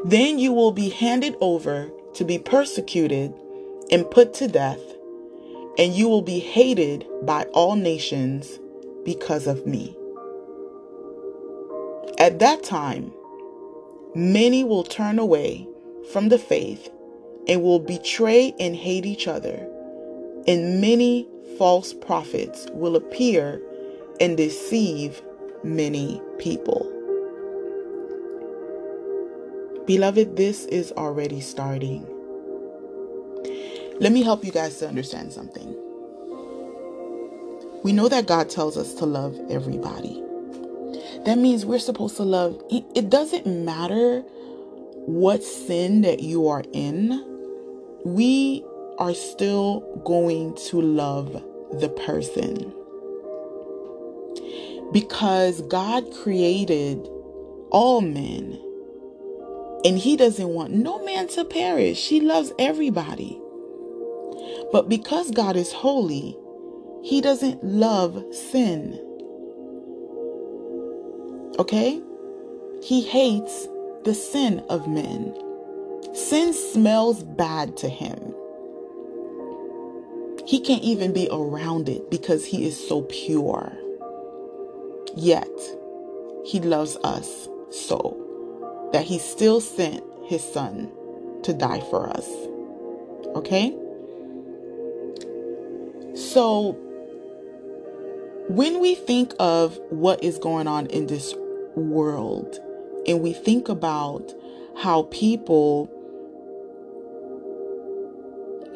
Then 0.04 0.40
you 0.40 0.54
will 0.54 0.72
be 0.72 0.90
handed 0.90 1.36
over 1.42 1.90
to 2.14 2.24
be 2.24 2.40
persecuted 2.40 3.34
and 3.92 4.10
put 4.10 4.34
to 4.36 4.48
death, 4.48 4.82
and 5.78 5.94
you 5.94 6.08
will 6.08 6.22
be 6.22 6.40
hated 6.40 7.06
by 7.24 7.44
all 7.54 7.76
nations 7.76 8.60
because 9.04 9.48
of 9.48 9.66
me. 9.66 9.96
At 12.18 12.40
that 12.40 12.64
time, 12.64 13.14
many 14.16 14.64
will 14.64 14.84
turn 14.84 15.20
away 15.20 15.68
from 16.12 16.30
the 16.30 16.40
faith 16.40 16.90
and 17.48 17.62
will 17.62 17.80
betray 17.80 18.54
and 18.60 18.76
hate 18.76 19.06
each 19.06 19.28
other 19.28 19.68
and 20.48 20.80
many 20.80 21.28
false 21.58 21.94
prophets 21.94 22.68
will 22.74 22.96
appear 22.96 23.62
and 24.20 24.38
deceive 24.38 25.22
many 25.64 26.22
people. 26.38 26.92
Beloved, 29.86 30.36
this 30.36 30.66
is 30.66 30.92
already 30.94 31.42
starting. 31.42 32.08
Let 34.00 34.12
me 34.12 34.24
help 34.24 34.44
you 34.44 34.52
guys 34.52 34.80
to 34.80 34.88
understand 34.88 35.32
something. 35.32 35.76
We 37.84 37.94
know 37.94 38.10
that 38.10 38.26
God 38.26 38.50
tells 38.50 38.78
us 38.78 38.96
to 38.96 39.06
love 39.06 39.40
everybody. 39.50 40.24
That 41.26 41.38
means 41.38 41.66
we're 41.66 41.78
supposed 41.78 42.18
to 42.18 42.24
love, 42.24 42.62
it 42.72 43.10
doesn't 43.12 43.46
matter 43.46 44.22
what 45.06 45.44
sin 45.44 46.02
that 46.02 46.22
you 46.22 46.48
are 46.48 46.64
in, 46.74 47.24
we 48.04 48.66
are 48.98 49.14
still 49.14 49.82
going 50.04 50.56
to 50.70 50.82
love 50.82 51.34
the 51.80 51.90
person. 51.90 52.74
Because 54.92 55.62
God 55.62 56.12
created 56.24 57.08
all 57.70 58.02
men 58.02 58.60
and 59.86 60.00
He 60.00 60.18
doesn't 60.18 60.50
want 60.50 60.74
no 60.74 61.06
man 61.06 61.30
to 61.30 61.46
perish. 61.46 62.10
He 62.10 62.22
loves 62.22 62.54
everybody. 62.60 63.40
But 64.74 64.90
because 64.90 65.32
God 65.32 65.56
is 65.56 65.72
holy, 65.74 66.38
He 67.04 67.22
doesn't 67.22 67.64
love 67.64 68.26
sin. 68.34 69.00
Okay? 71.60 72.02
He 72.84 73.04
hates 73.04 73.68
the 74.06 74.16
sin 74.16 74.64
of 74.70 74.88
men. 74.88 75.36
Sin 76.14 76.54
smells 76.54 77.24
bad 77.24 77.78
to 77.78 77.90
Him. 77.90 78.36
He 80.48 80.60
can't 80.62 80.84
even 80.84 81.14
be 81.14 81.30
around 81.32 81.90
it 81.90 82.12
because 82.12 82.46
he 82.46 82.66
is 82.68 82.88
so 82.88 83.04
pure. 83.04 83.74
Yet, 85.16 85.50
he 86.46 86.60
loves 86.60 86.98
us 87.04 87.50
so 87.72 88.25
that 88.96 89.04
he 89.04 89.20
still 89.20 89.60
sent 89.60 90.02
his 90.24 90.42
son 90.42 90.90
to 91.44 91.52
die 91.52 91.82
for 91.90 92.10
us. 92.10 92.30
Okay? 93.36 93.76
So, 96.16 96.78
when 98.48 98.80
we 98.80 98.96
think 98.96 99.34
of 99.38 99.78
what 99.90 100.24
is 100.24 100.38
going 100.38 100.70
on 100.70 100.86
in 100.86 101.08
this 101.08 101.36
world 101.76 102.58
and 103.06 103.20
we 103.20 103.34
think 103.34 103.68
about 103.68 104.32
how 104.78 105.10
people 105.12 105.92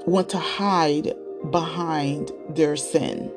want 0.05 0.27
to 0.31 0.37
hide 0.37 1.13
behind 1.49 2.29
their 2.49 2.75
sin. 2.75 3.31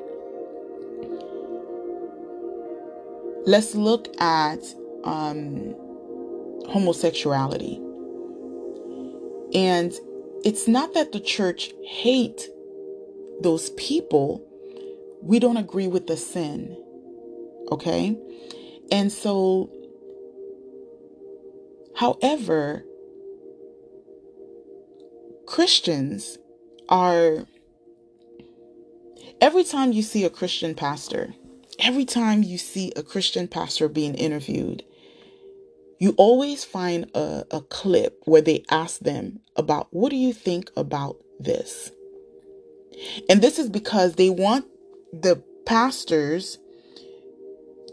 Let's 3.45 3.73
look 3.73 4.13
at 4.19 4.59
um, 5.05 5.75
homosexuality. 6.73 7.79
And 9.53 9.93
it's 10.43 10.67
not 10.67 10.93
that 10.95 11.11
the 11.11 11.19
church 11.19 11.71
hate 11.85 12.49
those 13.41 13.69
people. 13.71 14.45
We 15.21 15.39
don't 15.39 15.57
agree 15.57 15.87
with 15.87 16.07
the 16.07 16.17
sin. 16.17 16.75
Okay? 17.71 18.17
And 18.91 19.11
so, 19.11 19.69
however, 21.95 22.83
Christians 25.45 26.37
are 26.89 27.45
Every 29.43 29.65
time 29.65 29.91
you 29.91 30.03
see 30.03 30.23
a 30.23 30.29
Christian 30.29 30.73
pastor, 30.73 31.33
every 31.77 32.05
time 32.05 32.43
you 32.43 32.57
see 32.57 32.93
a 32.95 33.03
Christian 33.03 33.49
pastor 33.49 33.89
being 33.89 34.15
interviewed, 34.15 34.85
you 36.03 36.13
always 36.17 36.65
find 36.65 37.09
a, 37.15 37.45
a 37.49 37.61
clip 37.61 38.21
where 38.25 38.41
they 38.41 38.65
ask 38.69 38.99
them 38.99 39.39
about 39.55 39.87
what 39.91 40.09
do 40.09 40.17
you 40.17 40.33
think 40.33 40.69
about 40.75 41.15
this? 41.39 41.91
And 43.29 43.41
this 43.41 43.57
is 43.57 43.69
because 43.69 44.15
they 44.15 44.29
want 44.29 44.65
the 45.13 45.41
pastors 45.65 46.57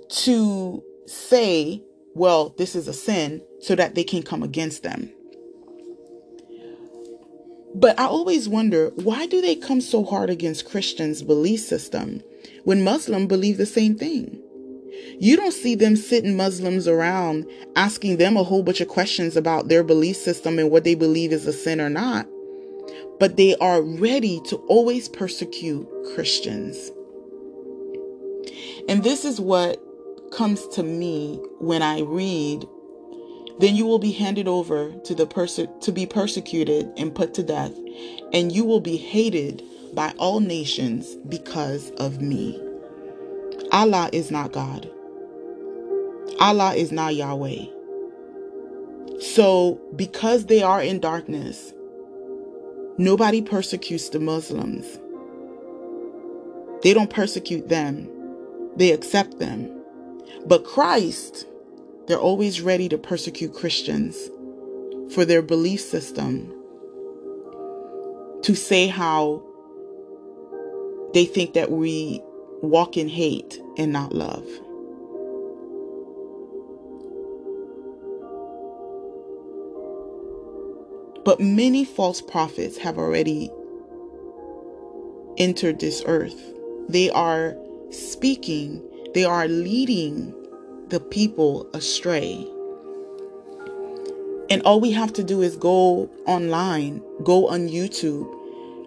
to 0.09 0.83
say, 1.07 1.85
well, 2.17 2.53
this 2.59 2.75
is 2.75 2.89
a 2.89 2.93
sin, 2.93 3.43
so 3.61 3.77
that 3.77 3.95
they 3.95 4.03
can 4.03 4.25
come 4.25 4.43
against 4.43 4.83
them. 4.83 5.13
But 7.77 7.97
I 8.01 8.07
always 8.07 8.49
wonder 8.49 8.89
why 8.97 9.27
do 9.27 9.41
they 9.41 9.55
come 9.55 9.81
so 9.81 10.03
hard 10.03 10.31
against 10.31 10.69
Christians' 10.69 11.23
belief 11.23 11.61
system 11.61 12.25
when 12.65 12.83
Muslims 12.83 13.29
believe 13.29 13.57
the 13.57 13.67
same 13.67 13.97
thing? 13.97 14.43
You 15.19 15.37
don't 15.37 15.53
see 15.53 15.75
them 15.75 15.97
sitting 15.97 16.37
Muslims 16.37 16.89
around 16.89 17.47
asking 17.77 18.17
them 18.17 18.37
a 18.37 18.43
whole 18.43 18.63
bunch 18.63 18.81
of 18.81 18.89
questions 18.89 19.37
about 19.37 19.69
their 19.69 19.83
belief 19.83 20.17
system 20.17 20.59
and 20.59 20.71
what 20.71 20.85
they 20.85 20.95
believe 20.95 21.33
is 21.33 21.47
a 21.47 21.53
sin 21.53 21.81
or 21.81 21.91
not. 21.91 22.27
But 23.19 23.37
they 23.37 23.55
are 23.57 23.83
ready 23.83 24.41
to 24.47 24.57
always 24.69 25.09
persecute 25.09 25.87
Christians. 26.15 26.91
And 28.89 29.05
this 29.05 29.25
is 29.25 29.41
what 29.41 29.79
comes 30.33 30.67
to 30.69 30.83
me 30.83 31.37
when 31.59 31.83
I 31.83 32.01
read 32.01 32.65
then 33.61 33.77
you 33.77 33.85
will 33.85 33.99
be 33.99 34.13
handed 34.13 34.49
over 34.49 34.91
to 35.05 35.15
the 35.15 35.27
person 35.27 35.69
to 35.81 35.93
be 35.93 36.07
persecuted 36.07 36.91
and 36.97 37.15
put 37.15 37.35
to 37.35 37.43
death, 37.43 37.73
and 38.33 38.51
you 38.51 38.65
will 38.65 38.81
be 38.81 38.97
hated 38.97 39.63
by 39.95 40.15
all 40.19 40.41
nations 40.41 41.15
because 41.29 41.91
of 41.93 42.23
me. 42.23 42.59
Allah 43.73 44.11
is 44.13 44.31
not 44.31 44.53
God. 44.53 44.91
Allah 46.39 46.75
is 46.75 46.91
not 46.93 47.15
Yahweh. 47.15 47.67
So, 49.21 49.81
because 49.97 50.47
they 50.47 50.63
are 50.63 50.83
in 50.83 51.01
darkness, 51.01 51.73
nobody 52.97 53.43
persecutes 53.43 54.09
the 54.09 54.21
Muslims. 54.21 54.87
They 56.83 56.95
don't 56.95 57.11
persecute 57.11 57.69
them, 57.69 58.09
they 58.77 58.93
accept 58.93 59.39
them. 59.39 59.71
But 60.47 60.65
Christ 60.65 61.47
they're 62.11 62.19
always 62.19 62.61
ready 62.61 62.89
to 62.89 62.99
persecute 62.99 63.55
Christians 63.55 64.31
for 65.15 65.25
their 65.25 65.43
belief 65.43 65.81
system 65.81 66.53
to 68.43 68.57
say 68.57 68.89
how 68.89 69.45
they 71.15 71.25
think 71.25 71.55
that 71.55 71.71
we 71.71 72.21
walk 72.63 72.97
in 72.97 73.09
hate 73.09 73.61
and 73.77 73.93
not 73.93 74.13
love. 74.13 74.47
But 81.25 81.41
many 81.41 81.85
false 81.85 82.21
prophets 82.21 82.79
have 82.79 82.99
already 82.99 83.51
entered 85.37 85.81
this 85.81 86.03
earth. 86.07 86.53
They 86.89 87.11
are 87.11 87.57
speaking, 87.91 88.83
they 89.15 89.25
are 89.25 89.47
leading 89.47 90.35
the 90.89 91.01
people 91.01 91.69
astray. 91.75 92.47
And 94.51 94.63
all 94.63 94.81
we 94.81 94.91
have 94.93 95.13
to 95.15 95.23
do 95.23 95.43
is 95.43 95.57
go 95.57 96.11
online, 96.27 97.03
go 97.23 97.49
on 97.49 97.69
YouTube. 97.69 98.29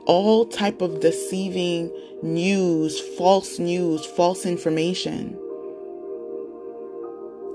All 0.05 0.45
type 0.45 0.81
of 0.81 0.99
deceiving 0.99 1.91
news, 2.21 2.99
false 2.99 3.59
news, 3.59 4.05
false 4.05 4.45
information 4.45 5.39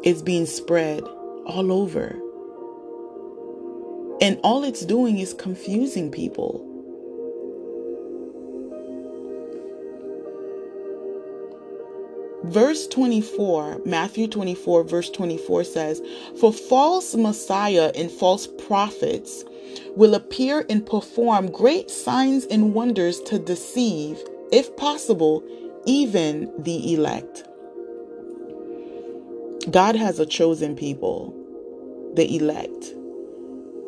is 0.02 0.22
being 0.22 0.46
spread 0.46 1.02
all 1.46 1.72
over. 1.72 2.16
And 4.20 4.40
all 4.42 4.64
it's 4.64 4.84
doing 4.84 5.18
is 5.18 5.34
confusing 5.34 6.10
people. 6.10 6.64
Verse 12.44 12.86
24, 12.86 13.82
Matthew 13.84 14.26
24, 14.26 14.84
verse 14.84 15.10
24 15.10 15.64
says, 15.64 16.02
For 16.40 16.50
false 16.50 17.14
Messiah 17.14 17.92
and 17.94 18.10
false 18.10 18.46
prophets 18.46 19.44
will 19.96 20.14
appear 20.14 20.64
and 20.70 20.86
perform 20.86 21.50
great 21.50 21.90
signs 21.90 22.44
and 22.46 22.74
wonders 22.74 23.20
to 23.22 23.38
deceive, 23.38 24.18
if 24.52 24.74
possible, 24.76 25.42
even 25.86 26.52
the 26.58 26.94
elect. 26.94 27.44
God 29.70 29.96
has 29.96 30.18
a 30.18 30.26
chosen 30.26 30.76
people, 30.76 31.34
the 32.14 32.36
elect. 32.36 32.94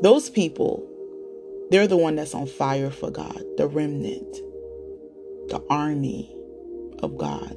Those 0.03 0.31
people, 0.31 0.87
they're 1.71 1.87
the 1.87 1.97
one 1.97 2.16
that's 2.16 2.35
on 2.35 2.47
fire 2.47 2.90
for 2.90 3.11
God, 3.11 3.43
the 3.57 3.66
remnant, 3.66 4.33
the 5.49 5.62
army 5.71 6.35
of 7.03 7.16
God 7.16 7.57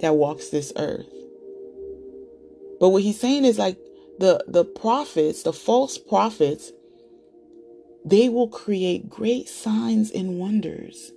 that 0.00 0.14
walks 0.14 0.48
this 0.48 0.72
earth. 0.76 1.06
But 2.78 2.90
what 2.90 3.02
he's 3.02 3.18
saying 3.18 3.44
is 3.44 3.58
like 3.58 3.78
the 4.18 4.44
the 4.48 4.64
prophets, 4.64 5.42
the 5.42 5.52
false 5.52 5.98
prophets, 5.98 6.72
they 8.04 8.28
will 8.28 8.48
create 8.48 9.10
great 9.10 9.48
signs 9.48 10.10
and 10.10 10.38
wonders 10.38 11.12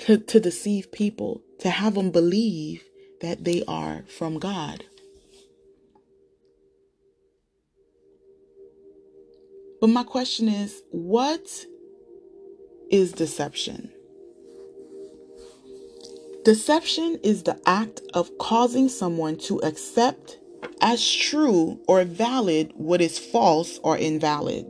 to, 0.00 0.18
to 0.18 0.40
deceive 0.40 0.92
people, 0.92 1.42
to 1.60 1.70
have 1.70 1.94
them 1.94 2.10
believe 2.10 2.84
that 3.20 3.44
they 3.44 3.62
are 3.66 4.04
from 4.08 4.38
God. 4.38 4.84
But 9.80 9.88
my 9.90 10.04
question 10.04 10.48
is, 10.48 10.82
what 10.90 11.48
is 12.90 13.12
deception? 13.12 13.92
Deception 16.44 17.18
is 17.22 17.42
the 17.42 17.60
act 17.66 18.00
of 18.14 18.38
causing 18.38 18.88
someone 18.88 19.36
to 19.38 19.58
accept 19.58 20.38
as 20.80 21.04
true 21.04 21.80
or 21.88 22.04
valid 22.04 22.72
what 22.74 23.00
is 23.00 23.18
false 23.18 23.78
or 23.82 23.98
invalid. 23.98 24.64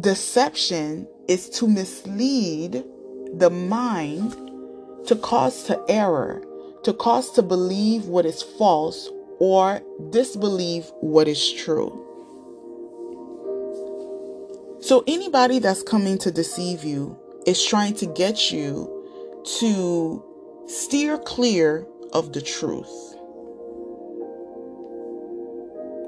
Deception 0.00 1.08
is 1.26 1.50
to 1.50 1.66
mislead 1.66 2.84
the 3.34 3.50
mind 3.50 4.32
to 5.06 5.16
cause 5.16 5.64
to 5.64 5.82
error, 5.88 6.42
to 6.84 6.92
cause 6.92 7.32
to 7.32 7.42
believe 7.42 8.06
what 8.06 8.24
is 8.24 8.42
false 8.42 9.10
or 9.40 9.82
disbelieve 10.10 10.90
what 11.00 11.26
is 11.26 11.52
true. 11.52 12.02
So, 14.80 15.02
anybody 15.08 15.58
that's 15.58 15.82
coming 15.82 16.16
to 16.18 16.30
deceive 16.30 16.84
you 16.84 17.18
is 17.46 17.64
trying 17.64 17.94
to 17.94 18.06
get 18.06 18.52
you 18.52 18.92
to 19.60 20.22
steer 20.66 21.16
clear 21.18 21.86
of 22.12 22.32
the 22.32 22.42
truth. 22.42 23.14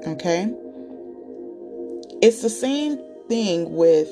Okay? 0.05 0.53
It's 2.21 2.41
the 2.41 2.49
same 2.49 2.99
thing 3.29 3.73
with 3.75 4.09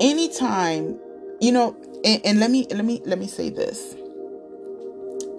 anytime, 0.00 0.98
you 1.40 1.52
know, 1.52 1.76
and, 2.04 2.20
and 2.24 2.40
let 2.40 2.50
me 2.50 2.66
let 2.70 2.84
me 2.84 3.02
let 3.04 3.18
me 3.18 3.26
say 3.26 3.50
this. 3.50 3.94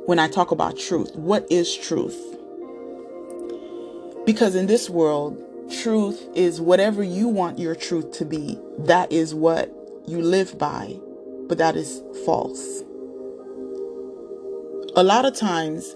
When 0.06 0.20
I 0.20 0.28
talk 0.28 0.52
about 0.52 0.78
truth, 0.78 1.16
what 1.16 1.48
is 1.52 1.76
truth? 1.76 2.20
Because 4.26 4.56
in 4.56 4.68
this 4.68 4.90
world, 4.90 5.44
truth 5.72 6.28
is 6.36 6.62
whatever 6.62 7.04
you 7.04 7.28
want 7.28 7.60
your 7.60 7.76
truth 7.76 8.12
to 8.14 8.26
be. 8.26 8.60
That 8.78 9.12
is 9.12 9.34
what 9.34 9.74
you 10.06 10.22
live 10.22 10.58
by, 10.58 10.98
but 11.48 11.58
that 11.58 11.76
is 11.76 12.02
false. 12.26 12.84
A 14.96 15.04
lot 15.04 15.26
of 15.26 15.36
times, 15.36 15.96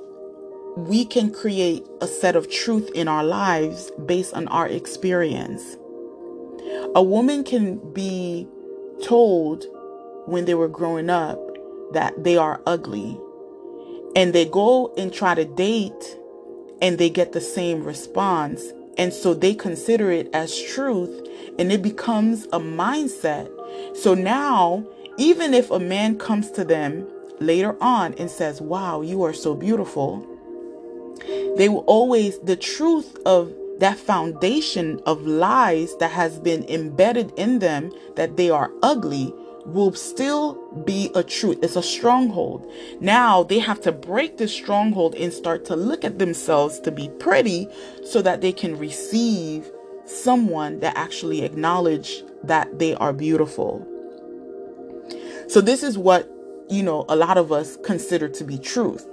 we 0.78 1.06
can 1.06 1.32
create 1.32 1.86
a 2.02 2.08
set 2.08 2.36
of 2.36 2.50
truth 2.50 2.90
in 2.96 3.08
our 3.08 3.24
lives 3.24 3.92
based 4.06 4.34
on 4.34 4.48
our 4.48 4.68
experience. 4.68 5.78
A 6.96 7.04
woman 7.04 7.44
can 7.44 7.94
be 7.94 8.48
told 9.04 9.66
when 10.26 10.46
they 10.46 10.56
were 10.56 10.68
growing 10.68 11.10
up 11.10 11.40
that 11.94 12.24
they 12.24 12.38
are 12.38 12.62
ugly, 12.66 13.20
and 14.16 14.34
they 14.34 14.46
go 14.46 14.94
and 14.98 15.14
try 15.14 15.36
to 15.36 15.46
date 15.46 16.18
and 16.82 16.98
they 16.98 17.10
get 17.10 17.32
the 17.32 17.42
same 17.42 17.84
response 17.84 18.64
and 18.98 19.14
so 19.14 19.34
they 19.34 19.54
consider 19.54 20.12
it 20.12 20.30
as 20.34 20.60
truth 20.60 21.28
and 21.60 21.72
it 21.72 21.82
becomes 21.82 22.46
a 22.46 22.60
mindset. 22.60 23.50
So 23.96 24.14
now, 24.14 24.86
even 25.18 25.54
if 25.54 25.72
a 25.72 25.80
man 25.80 26.18
comes 26.18 26.52
to 26.52 26.64
them 26.64 27.08
later 27.40 27.76
on 27.82 28.14
and 28.16 28.30
says, 28.30 28.62
Wow, 28.62 29.02
you 29.02 29.24
are 29.24 29.34
so 29.34 29.56
beautiful, 29.56 30.26
they 31.58 31.70
will 31.70 31.84
always, 31.88 32.40
the 32.40 32.56
truth 32.56 33.18
of 33.26 33.54
that 33.80 33.98
foundation 33.98 35.02
of 35.06 35.26
lies 35.26 35.96
that 35.98 36.12
has 36.12 36.40
been 36.40 36.64
embedded 36.66 37.32
in 37.38 37.60
them 37.60 37.92
that 38.16 38.38
they 38.38 38.50
are 38.50 38.72
ugly 38.82 39.34
will 39.66 39.94
still 39.94 40.54
be 40.86 41.10
a 41.16 41.24
truth. 41.24 41.58
It's 41.64 41.76
a 41.76 41.84
stronghold. 41.84 42.72
Now 43.00 43.44
they 43.44 43.60
have 43.60 43.82
to 43.82 43.92
break 43.92 44.38
this 44.38 44.54
stronghold 44.54 45.16
and 45.16 45.34
start 45.34 45.66
to 45.66 45.76
look 45.76 46.04
at 46.04 46.20
themselves 46.20 46.80
to 46.82 46.92
be 46.92 47.10
pretty 47.20 47.68
so 48.06 48.22
that 48.22 48.42
they 48.42 48.52
can 48.52 48.78
receive 48.78 49.70
someone 50.06 50.80
that 50.82 50.96
actually 50.96 51.44
acknowledge 51.44 52.24
that 52.44 52.78
they 52.78 52.94
are 52.96 53.12
beautiful. 53.12 53.86
So 55.48 55.62
this 55.62 55.84
is 55.84 55.98
what, 55.98 56.30
you 56.70 56.84
know, 56.84 57.06
a 57.10 57.16
lot 57.16 57.38
of 57.38 57.52
us 57.52 57.78
consider 57.84 58.28
to 58.30 58.44
be 58.44 58.58
truth. 58.58 59.08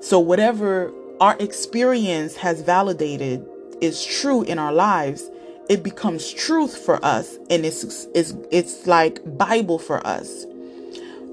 So 0.00 0.20
whatever 0.20 0.92
our 1.20 1.36
experience 1.40 2.36
has 2.36 2.60
validated 2.60 3.46
is 3.80 4.04
true 4.04 4.42
in 4.42 4.58
our 4.58 4.72
lives, 4.72 5.30
it 5.68 5.82
becomes 5.82 6.32
truth 6.32 6.76
for 6.76 7.04
us 7.04 7.36
and 7.50 7.64
it's 7.64 8.06
it's 8.14 8.34
it's 8.50 8.86
like 8.86 9.20
bible 9.38 9.78
for 9.78 10.06
us. 10.06 10.46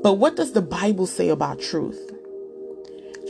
But 0.01 0.15
what 0.15 0.35
does 0.35 0.53
the 0.53 0.61
bible 0.61 1.07
say 1.07 1.29
about 1.29 1.61
truth? 1.61 2.11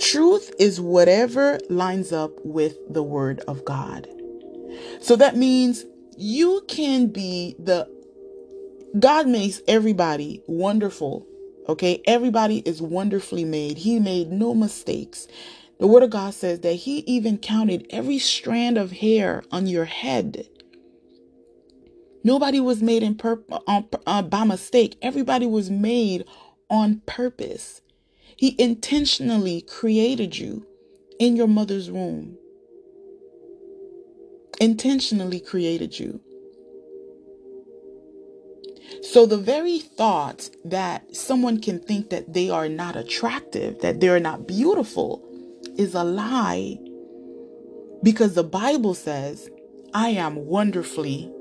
Truth 0.01 0.53
is 0.59 0.81
whatever 0.81 1.59
lines 1.69 2.11
up 2.11 2.31
with 2.43 2.77
the 2.89 3.03
word 3.03 3.41
of 3.41 3.65
god. 3.65 4.07
So 5.01 5.15
that 5.15 5.35
means 5.35 5.85
you 6.17 6.63
can 6.67 7.07
be 7.07 7.55
the 7.59 7.87
god 8.99 9.27
makes 9.27 9.61
everybody 9.67 10.41
wonderful 10.47 11.27
okay? 11.67 12.01
Everybody 12.05 12.59
is 12.59 12.81
wonderfully 12.81 13.45
made. 13.45 13.77
He 13.79 13.99
made 13.99 14.31
no 14.31 14.53
mistakes. 14.53 15.27
The 15.79 15.87
word 15.87 16.03
of 16.03 16.11
god 16.11 16.33
says 16.33 16.61
that 16.61 16.73
he 16.73 16.99
even 16.99 17.37
counted 17.37 17.87
every 17.89 18.19
strand 18.19 18.77
of 18.77 18.91
hair 18.91 19.43
on 19.51 19.67
your 19.67 19.85
head 19.85 20.47
Nobody 22.23 22.59
was 22.59 22.81
made 22.81 23.03
in 23.03 23.15
pur- 23.15 23.43
on, 23.67 23.88
uh, 24.07 24.21
by 24.21 24.43
mistake. 24.45 24.95
Everybody 25.01 25.45
was 25.45 25.69
made 25.69 26.25
on 26.69 27.01
purpose. 27.05 27.81
He 28.36 28.55
intentionally 28.57 29.62
created 29.62 30.38
you 30.38 30.65
in 31.19 31.36
your 31.36 31.47
mother's 31.47 31.91
womb. 31.91 32.38
Intentionally 34.62 35.39
created 35.39 35.99
you. 35.99 36.21
So 39.01 39.25
the 39.25 39.38
very 39.38 39.79
thought 39.79 40.49
that 40.63 41.15
someone 41.15 41.59
can 41.62 41.79
think 41.79 42.09
that 42.09 42.33
they 42.33 42.49
are 42.49 42.69
not 42.69 42.95
attractive, 42.95 43.79
that 43.81 43.99
they're 43.99 44.19
not 44.19 44.47
beautiful, 44.47 45.23
is 45.77 45.93
a 45.93 46.03
lie. 46.03 46.77
Because 48.01 48.36
the 48.36 48.43
Bible 48.43 48.93
says, 48.93 49.49
I 49.93 50.09
am 50.09 50.45
wonderfully 50.45 51.31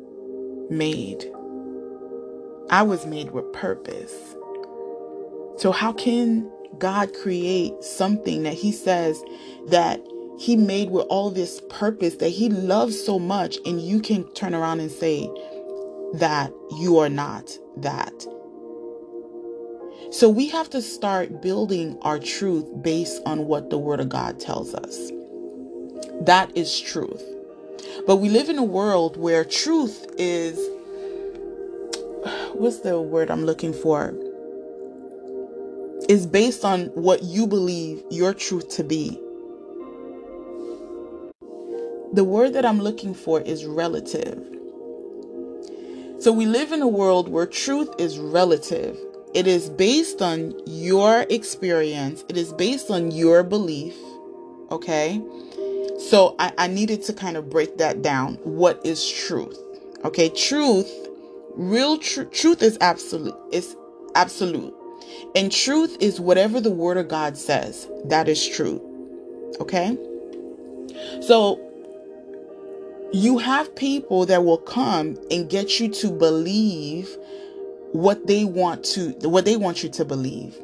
made. 0.72 1.30
I 2.70 2.82
was 2.82 3.06
made 3.06 3.32
with 3.32 3.52
purpose. 3.52 4.14
So, 5.58 5.72
how 5.72 5.92
can 5.92 6.50
God 6.78 7.12
create 7.14 7.84
something 7.84 8.44
that 8.44 8.54
He 8.54 8.72
says 8.72 9.22
that 9.68 10.00
He 10.38 10.56
made 10.56 10.90
with 10.90 11.06
all 11.08 11.30
this 11.30 11.60
purpose 11.70 12.16
that 12.16 12.30
He 12.30 12.48
loves 12.48 13.00
so 13.00 13.18
much, 13.18 13.58
and 13.66 13.80
you 13.80 14.00
can 14.00 14.24
turn 14.34 14.54
around 14.54 14.80
and 14.80 14.90
say 14.90 15.30
that 16.14 16.52
you 16.80 16.98
are 16.98 17.10
not 17.10 17.56
that? 17.78 18.26
So, 20.10 20.28
we 20.28 20.48
have 20.48 20.70
to 20.70 20.82
start 20.82 21.42
building 21.42 21.98
our 22.02 22.18
truth 22.18 22.66
based 22.82 23.22
on 23.26 23.46
what 23.46 23.70
the 23.70 23.78
Word 23.78 24.00
of 24.00 24.08
God 24.08 24.40
tells 24.40 24.74
us. 24.74 25.12
That 26.22 26.56
is 26.56 26.80
truth. 26.80 27.22
But 28.06 28.16
we 28.16 28.28
live 28.28 28.48
in 28.48 28.58
a 28.58 28.64
world 28.64 29.16
where 29.16 29.44
truth 29.44 30.06
is 30.18 30.58
what's 32.52 32.80
the 32.80 33.00
word 33.00 33.30
I'm 33.30 33.44
looking 33.44 33.72
for? 33.72 34.14
Is 36.08 36.26
based 36.26 36.64
on 36.64 36.86
what 36.94 37.22
you 37.22 37.46
believe 37.46 38.02
your 38.10 38.34
truth 38.34 38.68
to 38.70 38.84
be. 38.84 39.18
The 42.12 42.24
word 42.24 42.52
that 42.52 42.66
I'm 42.66 42.80
looking 42.80 43.14
for 43.14 43.40
is 43.40 43.64
relative. 43.64 44.38
So 46.18 46.30
we 46.32 46.46
live 46.46 46.72
in 46.72 46.82
a 46.82 46.88
world 46.88 47.28
where 47.28 47.46
truth 47.46 47.88
is 47.98 48.18
relative. 48.18 48.96
It 49.34 49.46
is 49.46 49.70
based 49.70 50.20
on 50.20 50.54
your 50.66 51.24
experience, 51.30 52.24
it 52.28 52.36
is 52.36 52.52
based 52.52 52.90
on 52.90 53.10
your 53.10 53.42
belief. 53.42 53.94
Okay. 54.70 55.20
So 56.08 56.36
I, 56.38 56.52
I 56.58 56.66
needed 56.68 57.02
to 57.04 57.12
kind 57.12 57.36
of 57.36 57.50
break 57.50 57.78
that 57.78 58.02
down. 58.02 58.34
What 58.44 58.84
is 58.84 59.08
truth? 59.08 59.58
Okay. 60.04 60.28
Truth 60.30 60.90
real 61.54 61.98
tr- 61.98 62.24
truth 62.24 62.62
is 62.62 62.78
absolute 62.80 63.36
It's 63.50 63.76
absolute 64.14 64.74
and 65.34 65.50
truth 65.50 65.96
is 66.00 66.20
whatever 66.20 66.60
the 66.60 66.70
word 66.70 66.96
of 66.96 67.08
god 67.08 67.36
says 67.36 67.88
that 68.06 68.28
is 68.28 68.46
true 68.46 68.80
okay 69.60 69.96
so 71.20 71.60
you 73.12 73.38
have 73.38 73.74
people 73.76 74.26
that 74.26 74.44
will 74.44 74.58
come 74.58 75.18
and 75.30 75.48
get 75.50 75.80
you 75.80 75.88
to 75.88 76.10
believe 76.10 77.16
what 77.92 78.26
they 78.26 78.44
want 78.44 78.84
to 78.84 79.10
what 79.28 79.44
they 79.44 79.56
want 79.56 79.82
you 79.82 79.88
to 79.90 80.04
believe 80.04 80.54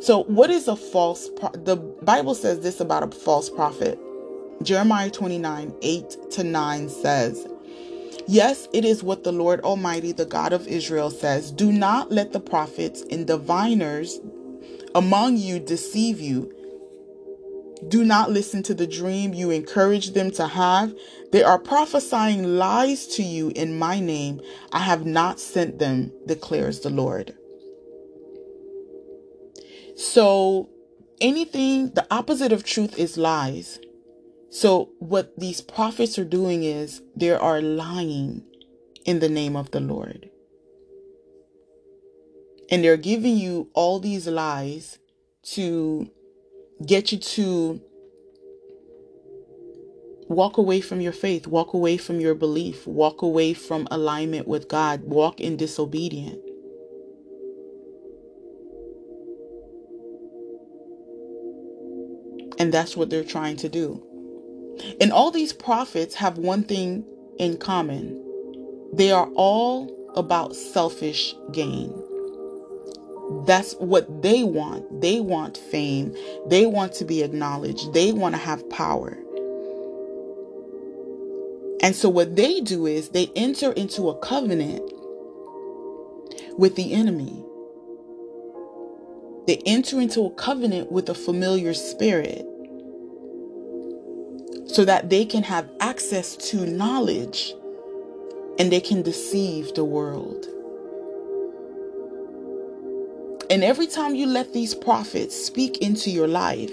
so 0.00 0.24
what 0.24 0.50
is 0.50 0.68
a 0.68 0.76
false 0.76 1.28
pro- 1.36 1.50
the 1.50 1.76
bible 1.76 2.34
says 2.34 2.60
this 2.60 2.80
about 2.80 3.02
a 3.02 3.18
false 3.18 3.50
prophet 3.50 3.98
jeremiah 4.62 5.10
29 5.10 5.74
8 5.82 6.30
to 6.30 6.44
9 6.44 6.88
says 6.88 7.46
Yes, 8.26 8.68
it 8.72 8.86
is 8.86 9.02
what 9.02 9.22
the 9.22 9.32
Lord 9.32 9.60
Almighty, 9.60 10.12
the 10.12 10.24
God 10.24 10.54
of 10.54 10.66
Israel, 10.66 11.10
says 11.10 11.50
Do 11.50 11.70
not 11.70 12.10
let 12.10 12.32
the 12.32 12.40
prophets 12.40 13.04
and 13.10 13.26
diviners 13.26 14.18
among 14.94 15.36
you 15.36 15.60
deceive 15.60 16.20
you. 16.20 16.50
Do 17.88 18.02
not 18.02 18.30
listen 18.30 18.62
to 18.62 18.74
the 18.74 18.86
dream 18.86 19.34
you 19.34 19.50
encourage 19.50 20.12
them 20.12 20.30
to 20.32 20.46
have. 20.46 20.94
They 21.32 21.42
are 21.42 21.58
prophesying 21.58 22.56
lies 22.56 23.06
to 23.08 23.22
you 23.22 23.52
in 23.54 23.78
my 23.78 24.00
name. 24.00 24.40
I 24.72 24.78
have 24.78 25.04
not 25.04 25.38
sent 25.38 25.78
them, 25.78 26.10
declares 26.24 26.80
the 26.80 26.90
Lord. 26.90 27.34
So, 29.96 30.70
anything, 31.20 31.90
the 31.90 32.06
opposite 32.10 32.52
of 32.52 32.64
truth 32.64 32.98
is 32.98 33.18
lies. 33.18 33.78
So, 34.54 34.90
what 35.00 35.36
these 35.36 35.60
prophets 35.60 36.16
are 36.16 36.24
doing 36.24 36.62
is 36.62 37.02
they 37.16 37.32
are 37.32 37.60
lying 37.60 38.44
in 39.04 39.18
the 39.18 39.28
name 39.28 39.56
of 39.56 39.72
the 39.72 39.80
Lord. 39.80 40.30
And 42.70 42.84
they're 42.84 42.96
giving 42.96 43.36
you 43.36 43.68
all 43.74 43.98
these 43.98 44.28
lies 44.28 45.00
to 45.54 46.08
get 46.86 47.10
you 47.10 47.18
to 47.18 47.82
walk 50.28 50.56
away 50.56 50.80
from 50.80 51.00
your 51.00 51.12
faith, 51.12 51.48
walk 51.48 51.74
away 51.74 51.96
from 51.96 52.20
your 52.20 52.36
belief, 52.36 52.86
walk 52.86 53.22
away 53.22 53.54
from 53.54 53.88
alignment 53.90 54.46
with 54.46 54.68
God, 54.68 55.02
walk 55.02 55.40
in 55.40 55.56
disobedience. 55.56 56.38
And 62.60 62.72
that's 62.72 62.96
what 62.96 63.10
they're 63.10 63.24
trying 63.24 63.56
to 63.56 63.68
do. 63.68 64.13
And 65.00 65.12
all 65.12 65.30
these 65.30 65.52
prophets 65.52 66.16
have 66.16 66.38
one 66.38 66.64
thing 66.64 67.04
in 67.38 67.58
common 67.58 68.20
they 68.94 69.10
are 69.10 69.28
all 69.34 69.90
about 70.16 70.54
selfish 70.56 71.34
gain. 71.52 71.92
That's 73.46 73.74
what 73.74 74.22
they 74.22 74.44
want. 74.44 75.00
They 75.00 75.20
want 75.20 75.56
fame. 75.58 76.14
They 76.48 76.66
want 76.66 76.92
to 76.94 77.04
be 77.04 77.22
acknowledged. 77.22 77.92
They 77.92 78.12
want 78.12 78.34
to 78.34 78.40
have 78.40 78.68
power. 78.70 79.18
And 81.82 81.96
so, 81.96 82.08
what 82.08 82.36
they 82.36 82.60
do 82.60 82.86
is 82.86 83.10
they 83.10 83.30
enter 83.36 83.72
into 83.72 84.08
a 84.10 84.18
covenant 84.18 84.82
with 86.58 86.76
the 86.76 86.92
enemy. 86.94 87.44
They 89.46 89.62
enter 89.66 90.00
into 90.00 90.22
a 90.26 90.30
covenant 90.30 90.92
with 90.92 91.08
a 91.08 91.14
familiar 91.14 91.74
spirit 91.74 92.46
so 94.66 94.84
that 94.84 95.10
they 95.10 95.24
can 95.24 95.42
have 95.42 95.68
access 95.80 96.36
to 96.36 96.66
knowledge 96.66 97.54
and 98.58 98.70
they 98.70 98.80
can 98.80 99.02
deceive 99.02 99.74
the 99.74 99.84
world. 99.84 100.46
And 103.50 103.62
every 103.62 103.86
time 103.86 104.14
you 104.14 104.26
let 104.26 104.52
these 104.52 104.74
prophets 104.74 105.36
speak 105.36 105.78
into 105.78 106.10
your 106.10 106.28
life, 106.28 106.72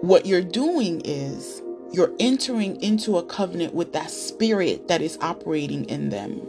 what 0.00 0.26
you're 0.26 0.42
doing 0.42 1.02
is 1.04 1.60
you're 1.92 2.12
entering 2.20 2.80
into 2.80 3.18
a 3.18 3.22
covenant 3.22 3.74
with 3.74 3.92
that 3.92 4.10
spirit 4.10 4.88
that 4.88 5.02
is 5.02 5.18
operating 5.20 5.84
in 5.86 6.10
them. 6.10 6.40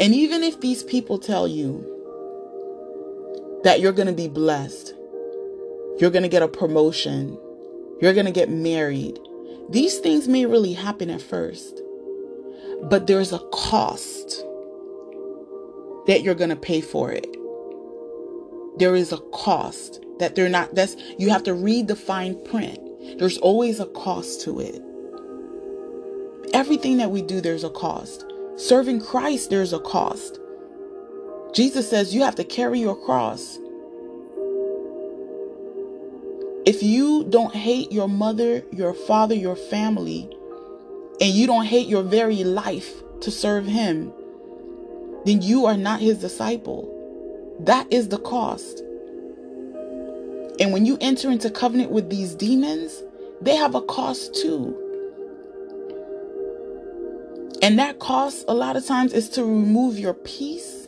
And 0.00 0.14
even 0.14 0.42
if 0.42 0.60
these 0.60 0.82
people 0.82 1.18
tell 1.18 1.46
you 1.46 1.90
that 3.64 3.80
you're 3.80 3.92
going 3.92 4.08
to 4.08 4.14
be 4.14 4.28
blessed, 4.28 4.94
you're 5.98 6.10
going 6.10 6.22
to 6.22 6.28
get 6.28 6.42
a 6.42 6.48
promotion. 6.48 7.38
You're 8.00 8.14
going 8.14 8.26
to 8.26 8.32
get 8.32 8.50
married. 8.50 9.18
These 9.70 9.98
things 9.98 10.28
may 10.28 10.46
really 10.46 10.72
happen 10.74 11.10
at 11.10 11.22
first, 11.22 11.80
but 12.82 13.06
there's 13.06 13.32
a 13.32 13.38
cost 13.52 14.44
that 16.06 16.22
you're 16.22 16.34
going 16.34 16.50
to 16.50 16.56
pay 16.56 16.80
for 16.80 17.10
it. 17.12 17.26
There 18.78 18.94
is 18.94 19.12
a 19.12 19.18
cost 19.32 20.04
that 20.18 20.34
they're 20.34 20.48
not, 20.48 20.74
that's, 20.74 20.96
you 21.18 21.30
have 21.30 21.44
to 21.44 21.54
read 21.54 21.88
the 21.88 21.96
fine 21.96 22.42
print. 22.44 22.78
There's 23.18 23.38
always 23.38 23.80
a 23.80 23.86
cost 23.86 24.42
to 24.42 24.60
it. 24.60 24.82
Everything 26.52 26.98
that 26.98 27.10
we 27.10 27.22
do, 27.22 27.40
there's 27.40 27.64
a 27.64 27.70
cost. 27.70 28.24
Serving 28.56 29.00
Christ, 29.00 29.50
there's 29.50 29.72
a 29.72 29.80
cost. 29.80 30.38
Jesus 31.54 31.88
says 31.88 32.14
you 32.14 32.22
have 32.22 32.34
to 32.36 32.44
carry 32.44 32.80
your 32.80 32.96
cross. 32.96 33.58
If 36.66 36.82
you 36.82 37.24
don't 37.28 37.54
hate 37.54 37.92
your 37.92 38.08
mother, 38.08 38.62
your 38.72 38.94
father, 38.94 39.34
your 39.34 39.56
family, 39.56 40.30
and 41.20 41.30
you 41.30 41.46
don't 41.46 41.66
hate 41.66 41.88
your 41.88 42.02
very 42.02 42.42
life 42.42 42.90
to 43.20 43.30
serve 43.30 43.66
Him, 43.66 44.12
then 45.26 45.42
you 45.42 45.66
are 45.66 45.76
not 45.76 46.00
His 46.00 46.18
disciple. 46.18 46.90
That 47.60 47.86
is 47.92 48.08
the 48.08 48.18
cost. 48.18 48.80
And 50.58 50.72
when 50.72 50.86
you 50.86 50.96
enter 51.00 51.30
into 51.30 51.50
covenant 51.50 51.90
with 51.90 52.08
these 52.08 52.34
demons, 52.34 53.02
they 53.42 53.56
have 53.56 53.74
a 53.74 53.82
cost 53.82 54.34
too. 54.34 54.80
And 57.60 57.78
that 57.78 57.98
cost, 57.98 58.44
a 58.48 58.54
lot 58.54 58.76
of 58.76 58.86
times, 58.86 59.12
is 59.12 59.28
to 59.30 59.44
remove 59.44 59.98
your 59.98 60.14
peace, 60.14 60.86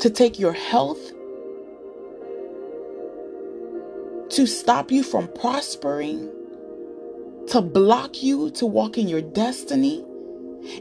to 0.00 0.10
take 0.10 0.38
your 0.38 0.52
health, 0.52 1.12
to 4.32 4.46
stop 4.46 4.90
you 4.90 5.02
from 5.02 5.28
prospering, 5.28 6.30
to 7.48 7.60
block 7.60 8.22
you 8.22 8.50
to 8.52 8.66
walk 8.66 8.98
in 8.98 9.08
your 9.08 9.22
destiny. 9.22 10.04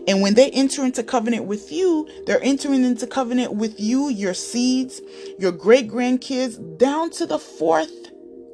And 0.08 0.22
when 0.22 0.36
they 0.36 0.52
enter 0.52 0.86
into 0.86 1.04
covenant 1.04 1.46
with 1.46 1.72
you, 1.72 2.08
they're 2.26 2.44
entering 2.44 2.84
into 2.86 3.08
covenant 3.08 3.56
with 3.56 3.80
you, 3.80 4.10
your 4.10 4.34
seeds, 4.34 5.02
your 5.40 5.52
great 5.52 5.90
grandkids, 5.90 6.78
down 6.78 7.10
to 7.12 7.26
the 7.26 7.40
fourth, 7.40 7.92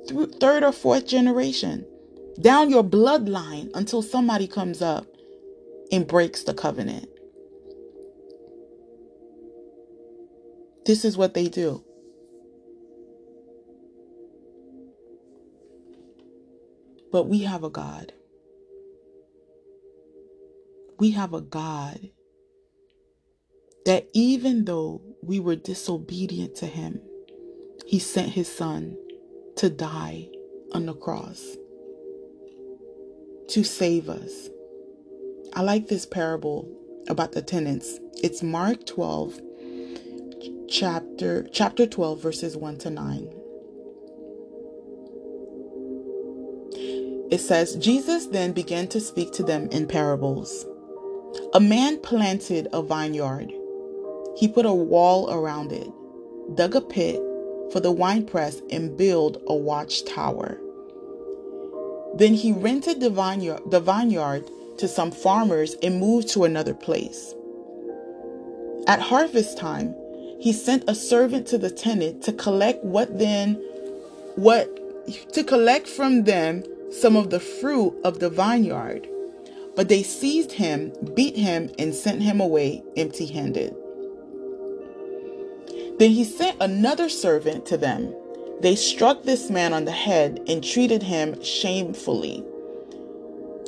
through 0.07 0.27
third 0.39 0.63
or 0.63 0.71
fourth 0.71 1.05
generation, 1.05 1.85
down 2.41 2.69
your 2.69 2.83
bloodline 2.83 3.69
until 3.75 4.01
somebody 4.01 4.47
comes 4.47 4.81
up 4.81 5.05
and 5.91 6.07
breaks 6.07 6.43
the 6.43 6.53
covenant. 6.53 7.09
This 10.85 11.05
is 11.05 11.17
what 11.17 11.33
they 11.33 11.49
do. 11.49 11.83
But 17.11 17.27
we 17.27 17.39
have 17.39 17.63
a 17.63 17.69
God. 17.69 18.13
We 20.99 21.11
have 21.11 21.33
a 21.33 21.41
God 21.41 22.09
that 23.85 24.09
even 24.13 24.65
though 24.65 25.01
we 25.23 25.39
were 25.39 25.55
disobedient 25.55 26.55
to 26.57 26.65
Him, 26.65 27.01
He 27.85 27.99
sent 27.99 28.31
His 28.31 28.53
Son 28.53 28.97
to 29.57 29.69
die 29.69 30.29
on 30.73 30.85
the 30.85 30.93
cross 30.93 31.55
to 33.49 33.63
save 33.63 34.09
us. 34.09 34.49
I 35.53 35.61
like 35.61 35.87
this 35.87 36.05
parable 36.05 36.69
about 37.07 37.31
the 37.31 37.41
tenants. 37.41 37.99
It's 38.21 38.43
Mark 38.43 38.85
12 38.85 39.39
chapter 40.69 41.47
chapter 41.51 41.87
12 41.87 42.21
verses 42.21 42.57
1 42.57 42.77
to 42.79 42.89
9. 42.89 43.36
It 47.29 47.39
says 47.39 47.75
Jesus 47.75 48.27
then 48.27 48.53
began 48.53 48.87
to 48.87 49.01
speak 49.01 49.33
to 49.33 49.43
them 49.43 49.67
in 49.69 49.87
parables. 49.87 50.65
A 51.53 51.59
man 51.59 51.99
planted 51.99 52.67
a 52.71 52.81
vineyard. 52.81 53.51
He 54.37 54.47
put 54.47 54.65
a 54.65 54.73
wall 54.73 55.29
around 55.31 55.71
it, 55.71 55.91
dug 56.55 56.75
a 56.75 56.81
pit 56.81 57.21
for 57.71 57.81
the 57.81 57.91
winepress 57.91 58.61
and 58.69 58.97
built 58.97 59.41
a 59.47 59.55
watchtower. 59.55 60.57
Then 62.15 62.33
he 62.33 62.53
rented 62.53 63.01
the 63.01 63.09
vineyard, 63.09 63.61
the 63.67 63.81
vineyard 63.81 64.49
to 64.77 64.87
some 64.87 65.11
farmers 65.11 65.75
and 65.83 65.99
moved 65.99 66.29
to 66.29 66.45
another 66.45 66.73
place. 66.73 67.33
At 68.87 69.01
harvest 69.01 69.57
time, 69.57 69.93
he 70.39 70.53
sent 70.53 70.83
a 70.87 70.95
servant 70.95 71.47
to 71.47 71.57
the 71.57 71.69
tenant 71.69 72.23
to 72.23 72.31
collect 72.31 72.83
what 72.85 73.19
then 73.19 73.55
what 74.35 74.69
to 75.33 75.43
collect 75.43 75.87
from 75.87 76.23
them 76.23 76.63
some 76.91 77.15
of 77.15 77.29
the 77.29 77.39
fruit 77.39 77.95
of 78.03 78.19
the 78.19 78.29
vineyard. 78.29 79.07
But 79.75 79.89
they 79.89 80.03
seized 80.03 80.53
him, 80.53 80.91
beat 81.13 81.35
him, 81.35 81.69
and 81.77 81.93
sent 81.93 82.23
him 82.23 82.41
away 82.41 82.83
empty 82.95 83.27
handed. 83.27 83.75
Then 85.99 86.11
he 86.11 86.23
sent 86.23 86.57
another 86.61 87.09
servant 87.09 87.65
to 87.67 87.77
them. 87.77 88.13
They 88.61 88.75
struck 88.75 89.23
this 89.23 89.49
man 89.49 89.73
on 89.73 89.85
the 89.85 89.91
head 89.91 90.41
and 90.47 90.63
treated 90.63 91.03
him 91.03 91.41
shamefully. 91.43 92.43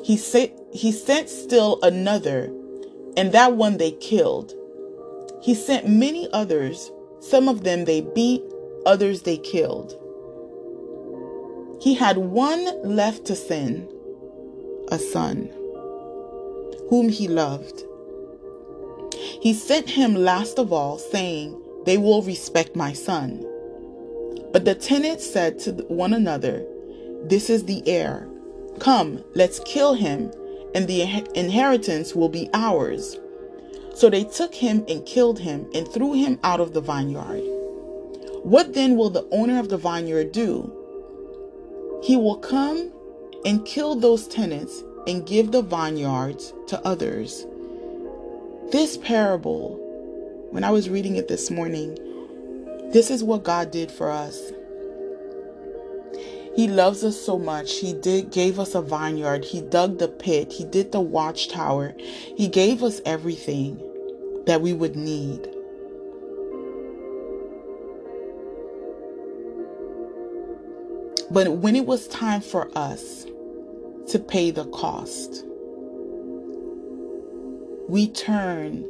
He, 0.03 0.17
sa- 0.17 0.47
he 0.71 0.91
sent 0.91 1.29
still 1.29 1.79
another, 1.83 2.51
and 3.17 3.31
that 3.31 3.53
one 3.53 3.77
they 3.77 3.91
killed. 3.91 4.53
He 5.41 5.53
sent 5.53 5.87
many 5.87 6.27
others. 6.31 6.91
Some 7.19 7.47
of 7.47 7.63
them 7.63 7.85
they 7.85 8.01
beat, 8.01 8.41
others 8.85 9.23
they 9.23 9.37
killed. 9.37 9.98
He 11.81 11.93
had 11.93 12.17
one 12.17 12.83
left 12.83 13.25
to 13.25 13.35
sin, 13.35 13.87
a 14.91 14.99
son, 14.99 15.49
whom 16.89 17.07
he 17.07 17.29
loved. 17.29 17.83
He 19.41 19.53
sent 19.53 19.89
him 19.89 20.13
last 20.13 20.59
of 20.59 20.73
all, 20.73 20.97
saying, 20.97 21.57
They 21.85 21.97
will 21.97 22.21
respect 22.21 22.75
my 22.75 22.91
son. 22.91 23.45
But 24.51 24.65
the 24.65 24.75
tenants 24.75 25.25
said 25.25 25.59
to 25.59 25.71
one 25.87 26.13
another, 26.13 26.65
This 27.23 27.49
is 27.49 27.63
the 27.63 27.81
heir. 27.87 28.27
Come, 28.79 29.23
let's 29.33 29.61
kill 29.65 29.93
him, 29.93 30.33
and 30.75 30.85
the 30.85 31.01
inheritance 31.33 32.13
will 32.13 32.29
be 32.29 32.49
ours. 32.53 33.17
So 33.95 34.09
they 34.09 34.25
took 34.25 34.53
him 34.53 34.83
and 34.89 35.05
killed 35.05 35.39
him 35.39 35.69
and 35.73 35.87
threw 35.87 36.13
him 36.13 36.39
out 36.43 36.59
of 36.59 36.73
the 36.73 36.81
vineyard. 36.81 37.41
What 38.43 38.73
then 38.73 38.97
will 38.97 39.09
the 39.09 39.27
owner 39.31 39.59
of 39.59 39.69
the 39.69 39.77
vineyard 39.77 40.33
do? 40.33 40.75
He 42.01 42.15
will 42.15 42.37
come 42.37 42.91
and 43.45 43.65
kill 43.65 43.95
those 43.95 44.27
tenants 44.27 44.83
and 45.07 45.25
give 45.25 45.51
the 45.51 45.61
vineyards 45.61 46.53
to 46.67 46.85
others. 46.85 47.45
This 48.71 48.97
parable, 48.97 49.77
when 50.51 50.63
I 50.63 50.71
was 50.71 50.89
reading 50.89 51.15
it 51.15 51.27
this 51.27 51.49
morning, 51.49 51.97
this 52.91 53.11
is 53.11 53.23
what 53.23 53.43
God 53.43 53.71
did 53.71 53.91
for 53.91 54.09
us. 54.09 54.51
He 56.55 56.67
loves 56.67 57.03
us 57.03 57.19
so 57.19 57.37
much. 57.37 57.79
He 57.79 57.93
did 57.93 58.31
gave 58.31 58.59
us 58.59 58.75
a 58.75 58.81
vineyard. 58.81 59.45
He 59.45 59.61
dug 59.61 59.99
the 59.99 60.07
pit. 60.07 60.51
He 60.51 60.65
did 60.65 60.91
the 60.91 60.99
watchtower. 60.99 61.93
He 61.97 62.47
gave 62.47 62.83
us 62.83 63.01
everything 63.05 63.81
that 64.45 64.61
we 64.61 64.73
would 64.73 64.95
need. 64.95 65.47
But 71.31 71.51
when 71.57 71.75
it 71.75 71.85
was 71.85 72.07
time 72.07 72.41
for 72.41 72.75
us 72.77 73.25
to 74.07 74.19
pay 74.19 74.51
the 74.51 74.65
cost, 74.65 75.45
we 77.87 78.07
turned 78.07 78.85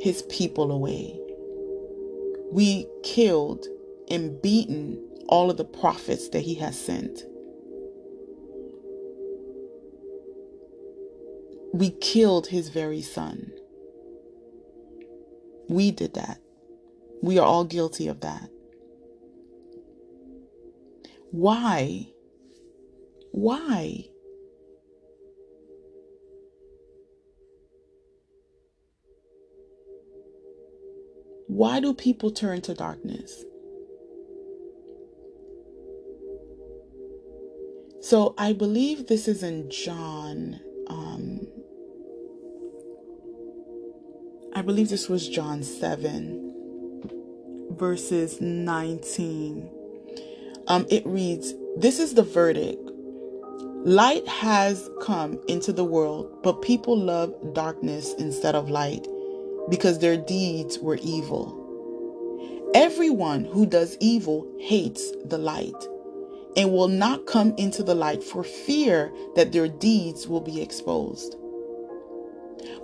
his 0.00 0.22
people 0.22 0.70
away. 0.70 1.18
We 2.52 2.86
killed 3.02 3.66
and 4.10 4.40
beaten 4.42 5.02
all 5.28 5.50
of 5.50 5.56
the 5.56 5.64
prophets 5.64 6.28
that 6.30 6.40
he 6.40 6.54
has 6.56 6.78
sent. 6.78 7.24
We 11.72 11.90
killed 11.90 12.48
his 12.48 12.68
very 12.68 13.02
son. 13.02 13.50
We 15.68 15.90
did 15.90 16.14
that. 16.14 16.40
We 17.22 17.38
are 17.38 17.46
all 17.46 17.64
guilty 17.64 18.06
of 18.06 18.20
that. 18.20 18.50
Why? 21.34 22.06
Why? 23.32 24.04
Why 31.48 31.80
do 31.80 31.92
people 31.92 32.30
turn 32.30 32.60
to 32.60 32.74
darkness? 32.74 33.42
So 38.00 38.36
I 38.38 38.52
believe 38.52 39.08
this 39.08 39.26
is 39.26 39.42
in 39.42 39.68
John. 39.72 40.60
Um, 40.86 41.40
I 44.54 44.62
believe 44.62 44.88
this 44.88 45.08
was 45.08 45.28
John 45.28 45.64
7, 45.64 47.72
verses 47.72 48.40
19. 48.40 49.83
Um, 50.66 50.86
it 50.90 51.04
reads, 51.06 51.54
This 51.76 51.98
is 51.98 52.14
the 52.14 52.22
verdict. 52.22 52.90
Light 53.84 54.26
has 54.26 54.88
come 55.02 55.38
into 55.46 55.72
the 55.72 55.84
world, 55.84 56.42
but 56.42 56.62
people 56.62 56.98
love 56.98 57.34
darkness 57.52 58.14
instead 58.18 58.54
of 58.54 58.70
light 58.70 59.06
because 59.68 59.98
their 59.98 60.16
deeds 60.16 60.78
were 60.78 60.98
evil. 61.02 61.60
Everyone 62.74 63.44
who 63.44 63.66
does 63.66 63.96
evil 64.00 64.50
hates 64.58 65.12
the 65.26 65.38
light 65.38 65.74
and 66.56 66.72
will 66.72 66.88
not 66.88 67.26
come 67.26 67.54
into 67.58 67.82
the 67.82 67.94
light 67.94 68.22
for 68.22 68.42
fear 68.42 69.12
that 69.36 69.52
their 69.52 69.68
deeds 69.68 70.26
will 70.26 70.40
be 70.40 70.62
exposed. 70.62 71.36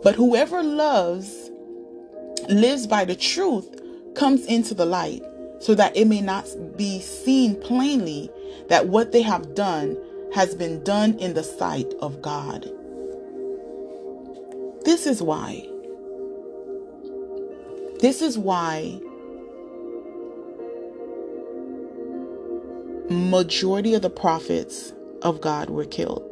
But 0.03 0.15
whoever 0.15 0.63
loves 0.63 1.51
lives 2.49 2.87
by 2.87 3.05
the 3.05 3.17
truth 3.17 3.69
comes 4.15 4.45
into 4.47 4.75
the 4.75 4.87
light 4.87 5.23
so 5.61 5.75
that 5.75 5.97
it 5.97 6.07
may 6.07 6.21
not 6.21 6.49
be 6.77 7.01
seen 7.01 7.55
plainly 7.61 8.31
that 8.69 8.89
what 8.89 9.13
they 9.13 9.23
have 9.23 9.55
done 9.55 9.97
has 10.35 10.55
been 10.55 10.83
done 10.83 11.19
in 11.19 11.35
the 11.35 11.43
sight 11.43 11.93
of 12.01 12.23
God. 12.23 12.71
This 14.85 15.07
is 15.07 15.23
why. 15.23 15.67
This 18.01 18.23
is 18.23 18.39
why 18.39 19.01
majority 23.11 23.95
of 23.95 24.03
the 24.03 24.11
prophets 24.11 24.93
of 25.23 25.41
God 25.41 25.69
were 25.69 25.85
killed. 25.85 26.27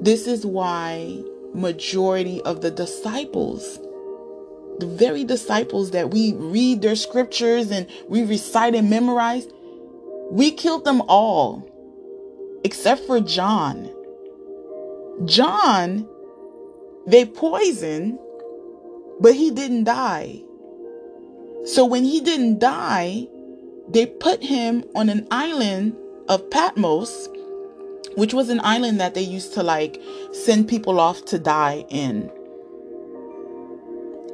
This 0.00 0.26
is 0.26 0.44
why 0.46 1.22
majority 1.54 2.40
of 2.42 2.60
the 2.60 2.70
disciples, 2.70 3.78
the 4.78 4.86
very 4.86 5.24
disciples 5.24 5.90
that 5.92 6.10
we 6.10 6.32
read 6.34 6.82
their 6.82 6.96
scriptures 6.96 7.70
and 7.70 7.86
we 8.08 8.24
recite 8.24 8.74
and 8.74 8.90
memorize, 8.90 9.46
we 10.30 10.50
killed 10.50 10.84
them 10.84 11.02
all 11.08 11.68
except 12.64 13.04
for 13.06 13.20
John. 13.20 13.92
John, 15.24 16.08
they 17.06 17.24
poisoned, 17.24 18.18
but 19.20 19.34
he 19.34 19.50
didn't 19.50 19.84
die. 19.84 20.42
So 21.64 21.84
when 21.84 22.04
he 22.04 22.20
didn't 22.20 22.58
die, 22.58 23.28
they 23.88 24.06
put 24.06 24.42
him 24.42 24.84
on 24.94 25.08
an 25.08 25.26
island 25.30 25.96
of 26.28 26.48
Patmos 26.50 27.28
which 28.16 28.34
was 28.34 28.48
an 28.48 28.60
island 28.60 29.00
that 29.00 29.14
they 29.14 29.22
used 29.22 29.54
to 29.54 29.62
like 29.62 30.00
send 30.32 30.68
people 30.68 31.00
off 31.00 31.24
to 31.26 31.38
die 31.38 31.84
in. 31.88 32.30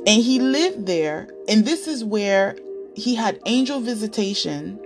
And 0.09 0.23
he 0.23 0.39
lived 0.39 0.87
there, 0.87 1.29
and 1.49 1.67
this 1.67 1.87
is 1.87 2.03
where 2.03 2.57
he 2.97 3.15
had 3.15 3.39
angel 3.45 3.79
visitation 3.79 4.81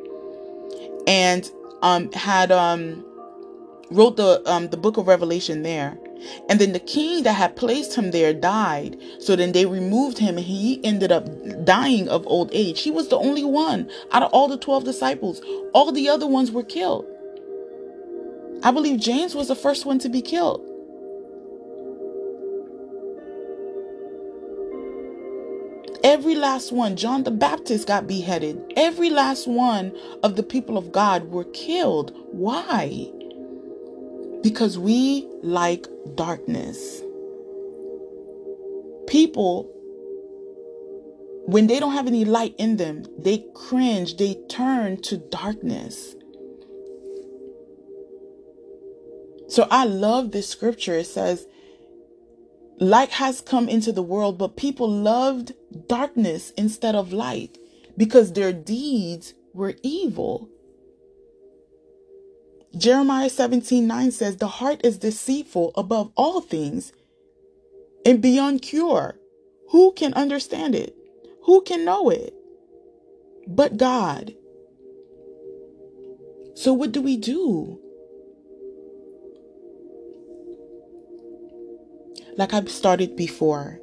and 1.06 1.48
um 1.80 2.10
had 2.12 2.50
um 2.50 3.04
wrote 3.92 4.16
the 4.16 4.42
um 4.50 4.68
the 4.70 4.76
book 4.76 4.96
of 4.96 5.06
Revelation 5.06 5.62
there. 5.62 5.96
And 6.48 6.60
then 6.60 6.72
the 6.72 6.80
king 6.80 7.22
that 7.22 7.34
had 7.34 7.54
placed 7.54 7.94
him 7.94 8.10
there 8.10 8.34
died. 8.34 8.96
So 9.20 9.36
then 9.36 9.52
they 9.52 9.64
removed 9.64 10.18
him 10.18 10.38
and 10.38 10.44
he 10.44 10.84
ended 10.84 11.12
up 11.12 11.28
dying 11.64 12.08
of 12.08 12.26
old 12.26 12.50
age. 12.52 12.82
He 12.82 12.90
was 12.90 13.08
the 13.08 13.16
only 13.16 13.44
one 13.44 13.88
out 14.10 14.24
of 14.24 14.32
all 14.32 14.48
the 14.48 14.58
12 14.58 14.84
disciples. 14.84 15.40
All 15.72 15.92
the 15.92 16.08
other 16.08 16.26
ones 16.26 16.50
were 16.50 16.64
killed. 16.64 17.06
I 18.64 18.72
believe 18.72 19.00
James 19.00 19.36
was 19.36 19.48
the 19.48 19.56
first 19.56 19.86
one 19.86 20.00
to 20.00 20.08
be 20.08 20.22
killed. 20.22 20.64
Every 26.22 26.36
last 26.36 26.70
one, 26.70 26.94
John 26.94 27.24
the 27.24 27.32
Baptist 27.32 27.88
got 27.88 28.06
beheaded. 28.06 28.74
Every 28.76 29.10
last 29.10 29.48
one 29.48 29.92
of 30.22 30.36
the 30.36 30.44
people 30.44 30.78
of 30.78 30.92
God 30.92 31.32
were 31.32 31.42
killed. 31.42 32.14
Why? 32.30 33.10
Because 34.40 34.78
we 34.78 35.28
like 35.42 35.88
darkness. 36.14 37.02
People, 39.08 39.64
when 41.46 41.66
they 41.66 41.80
don't 41.80 41.92
have 41.92 42.06
any 42.06 42.24
light 42.24 42.54
in 42.56 42.76
them, 42.76 43.04
they 43.18 43.44
cringe, 43.56 44.16
they 44.16 44.34
turn 44.48 45.02
to 45.02 45.16
darkness. 45.16 46.14
So 49.48 49.66
I 49.72 49.86
love 49.86 50.30
this 50.30 50.48
scripture. 50.48 50.94
It 50.94 51.08
says, 51.08 51.48
Light 52.82 53.10
has 53.10 53.40
come 53.40 53.68
into 53.68 53.92
the 53.92 54.02
world, 54.02 54.38
but 54.38 54.56
people 54.56 54.90
loved 54.90 55.52
darkness 55.86 56.50
instead 56.58 56.96
of 56.96 57.12
light 57.12 57.56
because 57.96 58.32
their 58.32 58.52
deeds 58.52 59.34
were 59.54 59.76
evil. 59.84 60.48
Jeremiah 62.76 63.30
17 63.30 63.86
9 63.86 64.10
says, 64.10 64.36
The 64.36 64.48
heart 64.48 64.80
is 64.82 64.98
deceitful 64.98 65.70
above 65.76 66.10
all 66.16 66.40
things 66.40 66.92
and 68.04 68.20
beyond 68.20 68.62
cure. 68.62 69.14
Who 69.70 69.92
can 69.92 70.12
understand 70.14 70.74
it? 70.74 70.96
Who 71.44 71.62
can 71.62 71.84
know 71.84 72.10
it? 72.10 72.34
But 73.46 73.76
God. 73.76 74.34
So, 76.56 76.72
what 76.72 76.90
do 76.90 77.00
we 77.00 77.16
do? 77.16 77.78
Like 82.36 82.54
I've 82.54 82.70
started 82.70 83.16
before, 83.16 83.78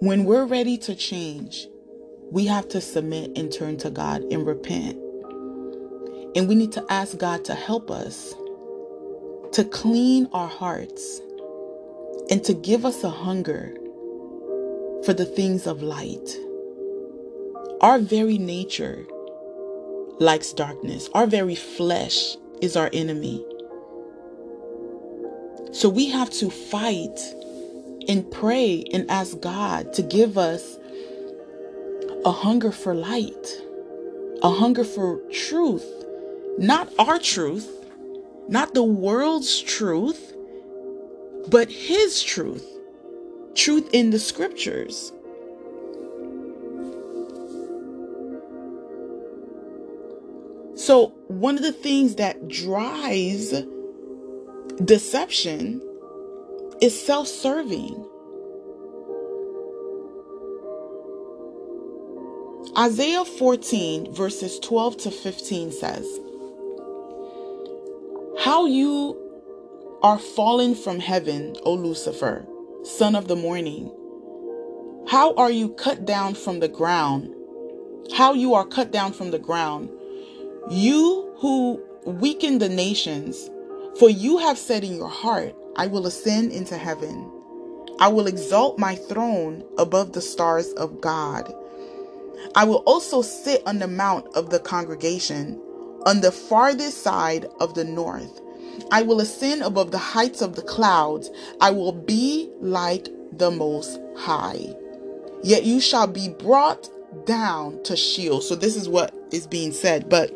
when 0.00 0.24
we're 0.24 0.46
ready 0.46 0.78
to 0.78 0.94
change, 0.94 1.66
we 2.30 2.46
have 2.46 2.68
to 2.68 2.80
submit 2.80 3.32
and 3.36 3.52
turn 3.52 3.78
to 3.78 3.90
God 3.90 4.22
and 4.30 4.46
repent. 4.46 4.98
And 6.36 6.48
we 6.48 6.54
need 6.54 6.72
to 6.72 6.84
ask 6.90 7.18
God 7.18 7.44
to 7.46 7.54
help 7.54 7.90
us 7.90 8.34
to 9.52 9.64
clean 9.64 10.28
our 10.32 10.48
hearts 10.48 11.20
and 12.30 12.44
to 12.44 12.54
give 12.54 12.84
us 12.84 13.02
a 13.02 13.10
hunger 13.10 13.74
for 15.04 15.14
the 15.14 15.24
things 15.24 15.66
of 15.66 15.82
light. 15.82 16.36
Our 17.80 17.98
very 17.98 18.38
nature 18.38 19.06
likes 20.20 20.52
darkness, 20.52 21.08
our 21.14 21.26
very 21.26 21.54
flesh 21.54 22.36
is 22.60 22.76
our 22.76 22.90
enemy. 22.92 23.44
So 25.72 25.88
we 25.88 26.08
have 26.10 26.30
to 26.30 26.50
fight 26.50 27.20
and 28.08 28.28
pray 28.30 28.84
and 28.92 29.10
ask 29.10 29.38
God 29.40 29.92
to 29.94 30.02
give 30.02 30.38
us 30.38 30.78
a 32.24 32.32
hunger 32.32 32.72
for 32.72 32.94
light, 32.94 33.60
a 34.42 34.50
hunger 34.50 34.82
for 34.82 35.20
truth, 35.30 35.86
not 36.56 36.90
our 36.98 37.18
truth, 37.18 37.68
not 38.48 38.72
the 38.72 38.82
world's 38.82 39.60
truth, 39.60 40.34
but 41.48 41.70
His 41.70 42.22
truth, 42.22 42.66
truth 43.54 43.88
in 43.92 44.10
the 44.10 44.18
scriptures. 44.18 45.12
So, 50.76 51.08
one 51.28 51.56
of 51.56 51.62
the 51.62 51.72
things 51.72 52.14
that 52.14 52.48
drives 52.48 53.52
Deception 54.84 55.82
is 56.80 57.04
self 57.04 57.26
serving. 57.26 58.06
Isaiah 62.78 63.24
14, 63.24 64.14
verses 64.14 64.60
12 64.60 64.96
to 64.98 65.10
15 65.10 65.72
says, 65.72 66.06
How 68.38 68.66
you 68.66 69.18
are 70.02 70.18
fallen 70.20 70.76
from 70.76 71.00
heaven, 71.00 71.56
O 71.64 71.74
Lucifer, 71.74 72.46
son 72.84 73.16
of 73.16 73.26
the 73.26 73.34
morning. 73.34 73.92
How 75.08 75.34
are 75.34 75.50
you 75.50 75.70
cut 75.70 76.04
down 76.04 76.36
from 76.36 76.60
the 76.60 76.68
ground? 76.68 77.34
How 78.16 78.32
you 78.32 78.54
are 78.54 78.64
cut 78.64 78.92
down 78.92 79.12
from 79.12 79.32
the 79.32 79.40
ground. 79.40 79.90
You 80.70 81.34
who 81.38 81.82
weaken 82.04 82.58
the 82.58 82.68
nations 82.68 83.50
for 83.98 84.08
you 84.08 84.38
have 84.38 84.58
said 84.58 84.84
in 84.84 84.96
your 84.96 85.08
heart, 85.08 85.54
I 85.76 85.86
will 85.88 86.06
ascend 86.06 86.52
into 86.52 86.76
heaven. 86.76 87.30
I 88.00 88.08
will 88.08 88.28
exalt 88.28 88.78
my 88.78 88.94
throne 88.94 89.64
above 89.76 90.12
the 90.12 90.20
stars 90.20 90.68
of 90.74 91.00
God. 91.00 91.52
I 92.54 92.64
will 92.64 92.82
also 92.86 93.22
sit 93.22 93.62
on 93.66 93.80
the 93.80 93.88
mount 93.88 94.26
of 94.36 94.50
the 94.50 94.60
congregation, 94.60 95.60
on 96.06 96.20
the 96.20 96.30
farthest 96.30 97.02
side 97.02 97.46
of 97.60 97.74
the 97.74 97.84
north. 97.84 98.40
I 98.92 99.02
will 99.02 99.20
ascend 99.20 99.62
above 99.62 99.90
the 99.90 99.98
heights 99.98 100.42
of 100.42 100.54
the 100.54 100.62
clouds. 100.62 101.30
I 101.60 101.70
will 101.70 101.92
be 101.92 102.50
like 102.60 103.08
the 103.32 103.50
Most 103.50 103.98
High. 104.16 104.74
Yet 105.42 105.64
you 105.64 105.80
shall 105.80 106.06
be 106.06 106.28
brought 106.28 106.88
down 107.26 107.82
to 107.84 107.96
Sheol. 107.96 108.40
So, 108.40 108.54
this 108.54 108.76
is 108.76 108.88
what 108.88 109.14
is 109.32 109.46
being 109.46 109.72
said. 109.72 110.08
But 110.08 110.30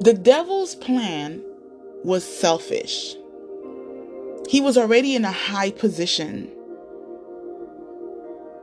The 0.00 0.12
devil's 0.12 0.74
plan 0.74 1.42
was 2.04 2.24
selfish. 2.24 3.14
He 4.48 4.60
was 4.60 4.76
already 4.76 5.14
in 5.14 5.24
a 5.24 5.32
high 5.32 5.70
position 5.70 6.44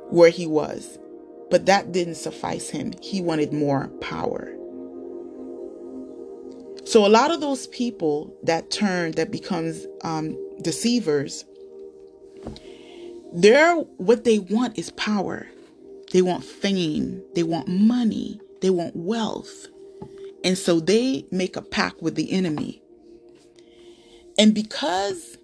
where 0.10 0.30
he 0.30 0.46
was, 0.46 1.00
but 1.50 1.66
that 1.66 1.92
didn't 1.92 2.16
suffice 2.16 2.70
him. 2.70 2.94
He 3.02 3.20
wanted 3.22 3.52
more 3.52 3.88
power. 4.00 4.54
So 6.86 7.06
a 7.06 7.08
lot 7.08 7.32
of 7.32 7.42
those 7.42 7.68
people 7.68 8.36
that 8.44 8.70
turn, 8.70 9.14
that 9.14 9.32
becomes 9.32 9.88
um, 10.04 10.38
deceivers, 10.62 11.46
they're 13.34 13.76
what 13.76 14.24
they 14.24 14.40
want 14.40 14.78
is 14.78 14.92
power. 14.92 15.48
They 16.12 16.22
want 16.22 16.44
fame. 16.44 17.24
They 17.34 17.44
want 17.44 17.68
money. 17.68 18.40
They 18.62 18.70
want 18.70 18.96
wealth. 18.96 19.68
And 20.44 20.58
so 20.58 20.80
they 20.80 21.26
make 21.32 21.56
a 21.56 21.62
pact 21.62 22.02
with 22.02 22.16
the 22.16 22.32
enemy. 22.32 22.82
And 24.38 24.54
because 24.54 25.38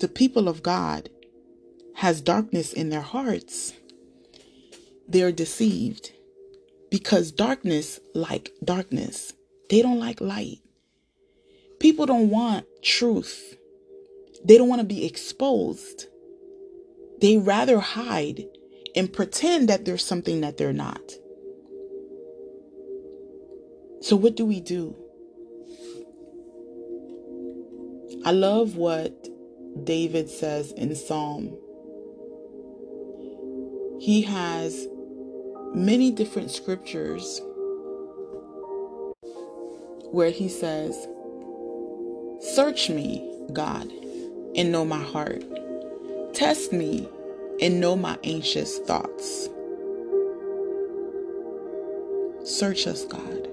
the 0.00 0.08
people 0.08 0.48
of 0.48 0.62
God 0.62 1.10
has 1.96 2.20
darkness 2.20 2.72
in 2.72 2.88
their 2.88 3.02
hearts, 3.02 3.74
they're 5.08 5.32
deceived 5.32 6.12
because 6.90 7.32
darkness 7.32 8.00
like 8.14 8.52
darkness. 8.64 9.32
They 9.70 9.80
don't 9.80 9.98
like 9.98 10.20
light. 10.20 10.58
People 11.78 12.06
don't 12.06 12.30
want 12.30 12.66
truth. 12.82 13.56
They 14.44 14.58
don't 14.58 14.68
want 14.68 14.80
to 14.80 14.86
be 14.86 15.06
exposed. 15.06 16.06
They 17.20 17.38
rather 17.38 17.80
hide 17.80 18.44
and 18.94 19.12
pretend 19.12 19.68
that 19.68 19.84
there's 19.84 20.04
something 20.04 20.40
that 20.42 20.58
they're 20.58 20.72
not. 20.72 21.00
So, 24.02 24.16
what 24.16 24.34
do 24.34 24.44
we 24.44 24.60
do? 24.60 24.96
I 28.24 28.32
love 28.32 28.74
what 28.74 29.28
David 29.84 30.28
says 30.28 30.72
in 30.72 30.96
Psalm. 30.96 31.56
He 34.00 34.22
has 34.22 34.88
many 35.72 36.10
different 36.10 36.50
scriptures 36.50 37.40
where 40.10 40.30
he 40.30 40.48
says, 40.48 41.06
Search 42.40 42.90
me, 42.90 43.46
God, 43.52 43.88
and 44.56 44.72
know 44.72 44.84
my 44.84 45.02
heart. 45.02 45.44
Test 46.34 46.72
me 46.72 47.08
and 47.60 47.80
know 47.80 47.94
my 47.94 48.18
anxious 48.24 48.80
thoughts. 48.80 49.48
Search 52.42 52.88
us, 52.88 53.04
God. 53.04 53.51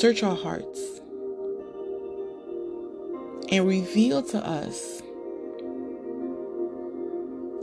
Search 0.00 0.22
our 0.22 0.34
hearts 0.34 0.80
and 3.52 3.68
reveal 3.68 4.22
to 4.22 4.38
us, 4.38 5.02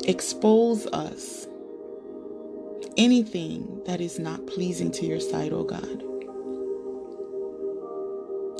expose 0.06 0.86
us 0.88 1.48
anything 2.96 3.82
that 3.88 4.00
is 4.00 4.20
not 4.20 4.46
pleasing 4.46 4.92
to 4.92 5.08
your 5.08 5.20
sight, 5.20 5.52
oh 5.52 5.64
God. 5.64 6.04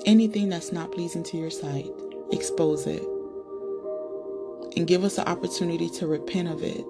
Anything 0.08 0.50
that's 0.50 0.72
not 0.72 0.92
pleasing 0.92 1.24
to 1.26 1.38
your 1.38 1.52
sight, 1.52 1.92
expose 2.32 2.88
it. 2.88 3.04
And 4.76 4.88
give 4.88 5.04
us 5.04 5.18
the 5.18 5.30
opportunity 5.30 5.88
to 5.92 6.08
repent 6.08 6.48
of 6.48 6.64
it. 6.64 6.84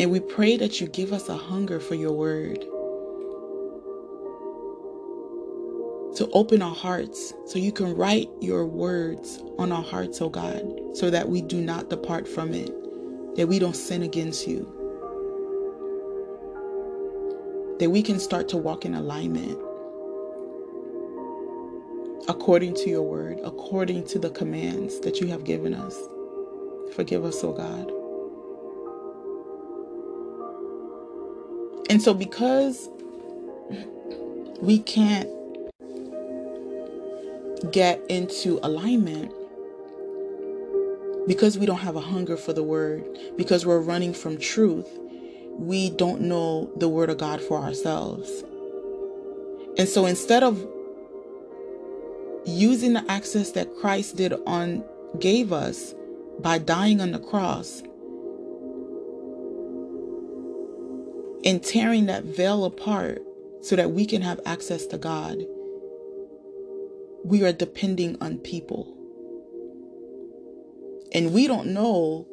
And 0.00 0.10
we 0.10 0.20
pray 0.20 0.56
that 0.56 0.80
you 0.80 0.86
give 0.86 1.12
us 1.12 1.28
a 1.28 1.36
hunger 1.36 1.80
for 1.80 1.96
your 1.96 2.12
word. 2.12 2.64
To 6.16 6.30
open 6.32 6.62
our 6.62 6.74
hearts 6.74 7.34
so 7.46 7.58
you 7.58 7.72
can 7.72 7.94
write 7.96 8.28
your 8.40 8.66
words 8.66 9.42
on 9.58 9.72
our 9.72 9.82
hearts, 9.82 10.20
oh 10.22 10.30
God, 10.30 10.64
so 10.94 11.10
that 11.10 11.28
we 11.28 11.42
do 11.42 11.60
not 11.60 11.90
depart 11.90 12.28
from 12.28 12.54
it, 12.54 12.70
that 13.36 13.48
we 13.48 13.58
don't 13.58 13.76
sin 13.76 14.02
against 14.02 14.48
you, 14.48 14.88
that 17.80 17.90
we 17.90 18.02
can 18.02 18.18
start 18.20 18.48
to 18.50 18.56
walk 18.58 18.84
in 18.84 18.94
alignment 18.94 19.58
according 22.28 22.74
to 22.76 22.90
your 22.90 23.02
word, 23.02 23.40
according 23.44 24.04
to 24.06 24.18
the 24.18 24.30
commands 24.30 25.00
that 25.00 25.20
you 25.20 25.28
have 25.28 25.44
given 25.44 25.74
us. 25.74 25.96
Forgive 26.94 27.24
us, 27.24 27.44
oh 27.44 27.52
God. 27.52 27.92
And 31.90 32.02
so, 32.02 32.14
because 32.14 32.88
we 34.60 34.78
can't 34.80 35.30
get 37.70 38.04
into 38.08 38.58
alignment, 38.62 39.32
because 41.26 41.58
we 41.58 41.66
don't 41.66 41.78
have 41.78 41.96
a 41.96 42.00
hunger 42.00 42.36
for 42.36 42.52
the 42.52 42.62
word, 42.62 43.04
because 43.36 43.66
we're 43.66 43.80
running 43.80 44.12
from 44.12 44.38
truth, 44.38 44.88
we 45.52 45.90
don't 45.90 46.20
know 46.20 46.70
the 46.76 46.88
word 46.88 47.10
of 47.10 47.18
God 47.18 47.40
for 47.40 47.58
ourselves. 47.58 48.44
And 49.78 49.88
so, 49.88 50.06
instead 50.06 50.42
of 50.42 50.66
using 52.46 52.92
the 52.92 53.04
access 53.10 53.50
that 53.52 53.74
Christ 53.76 54.16
did 54.16 54.32
on 54.46 54.84
gave 55.18 55.52
us 55.52 55.94
by 56.40 56.58
dying 56.58 57.00
on 57.00 57.12
the 57.12 57.18
cross 57.18 57.82
and 61.44 61.62
tearing 61.62 62.06
that 62.06 62.24
veil 62.24 62.64
apart 62.64 63.22
so 63.62 63.76
that 63.76 63.90
we 63.92 64.06
can 64.06 64.22
have 64.22 64.40
access 64.46 64.86
to 64.86 64.98
God, 64.98 65.38
we 67.26 67.44
are 67.44 67.52
depending 67.52 68.16
on 68.20 68.38
people. 68.38 68.96
And 71.12 71.32
we 71.32 71.48
don't 71.48 71.74
know 71.74 72.26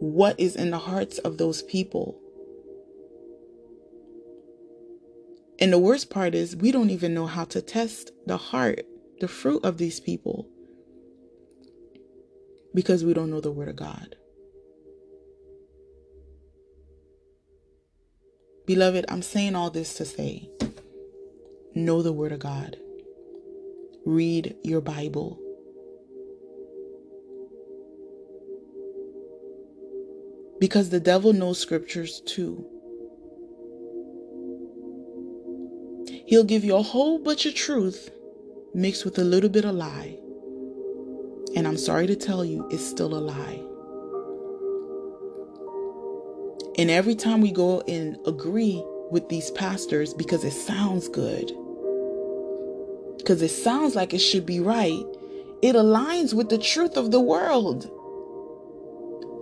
what 0.00 0.38
is 0.38 0.54
in 0.54 0.70
the 0.70 0.78
hearts 0.78 1.16
of 1.18 1.38
those 1.38 1.62
people. 1.62 2.20
And 5.58 5.72
the 5.72 5.78
worst 5.78 6.10
part 6.10 6.34
is, 6.34 6.56
we 6.56 6.72
don't 6.72 6.90
even 6.90 7.14
know 7.14 7.26
how 7.26 7.44
to 7.44 7.62
test 7.62 8.10
the 8.26 8.36
heart, 8.36 8.84
the 9.20 9.28
fruit 9.28 9.64
of 9.64 9.78
these 9.78 9.98
people, 9.98 10.46
because 12.74 13.02
we 13.02 13.14
don't 13.14 13.30
know 13.30 13.40
the 13.40 13.52
Word 13.52 13.68
of 13.68 13.76
God. 13.76 14.16
Beloved, 18.66 19.06
I'm 19.08 19.22
saying 19.22 19.54
all 19.56 19.70
this 19.70 19.94
to 19.94 20.04
say 20.04 20.50
know 21.74 22.02
the 22.02 22.12
Word 22.12 22.32
of 22.32 22.40
God, 22.40 22.76
read 24.04 24.56
your 24.62 24.80
Bible. 24.80 25.38
Because 30.58 30.90
the 30.90 31.00
devil 31.00 31.32
knows 31.32 31.58
scriptures 31.58 32.20
too. 32.24 32.66
He'll 36.26 36.44
give 36.44 36.64
you 36.64 36.76
a 36.76 36.82
whole 36.82 37.18
bunch 37.18 37.46
of 37.46 37.54
truth 37.54 38.10
mixed 38.74 39.04
with 39.04 39.18
a 39.18 39.24
little 39.24 39.50
bit 39.50 39.64
of 39.64 39.74
lie. 39.74 40.18
And 41.54 41.66
I'm 41.68 41.76
sorry 41.76 42.06
to 42.06 42.16
tell 42.16 42.44
you, 42.44 42.66
it's 42.70 42.84
still 42.84 43.14
a 43.14 43.20
lie. 43.20 43.62
And 46.78 46.90
every 46.90 47.14
time 47.14 47.42
we 47.42 47.52
go 47.52 47.82
and 47.82 48.16
agree 48.26 48.82
with 49.10 49.28
these 49.28 49.50
pastors 49.50 50.14
because 50.14 50.42
it 50.42 50.52
sounds 50.52 51.08
good, 51.08 51.52
because 53.22 53.42
it 53.42 53.50
sounds 53.50 53.94
like 53.94 54.12
it 54.12 54.18
should 54.18 54.44
be 54.44 54.60
right, 54.60 55.04
it 55.62 55.74
aligns 55.76 56.34
with 56.34 56.48
the 56.48 56.58
truth 56.58 56.96
of 56.96 57.10
the 57.10 57.20
world. 57.20 57.90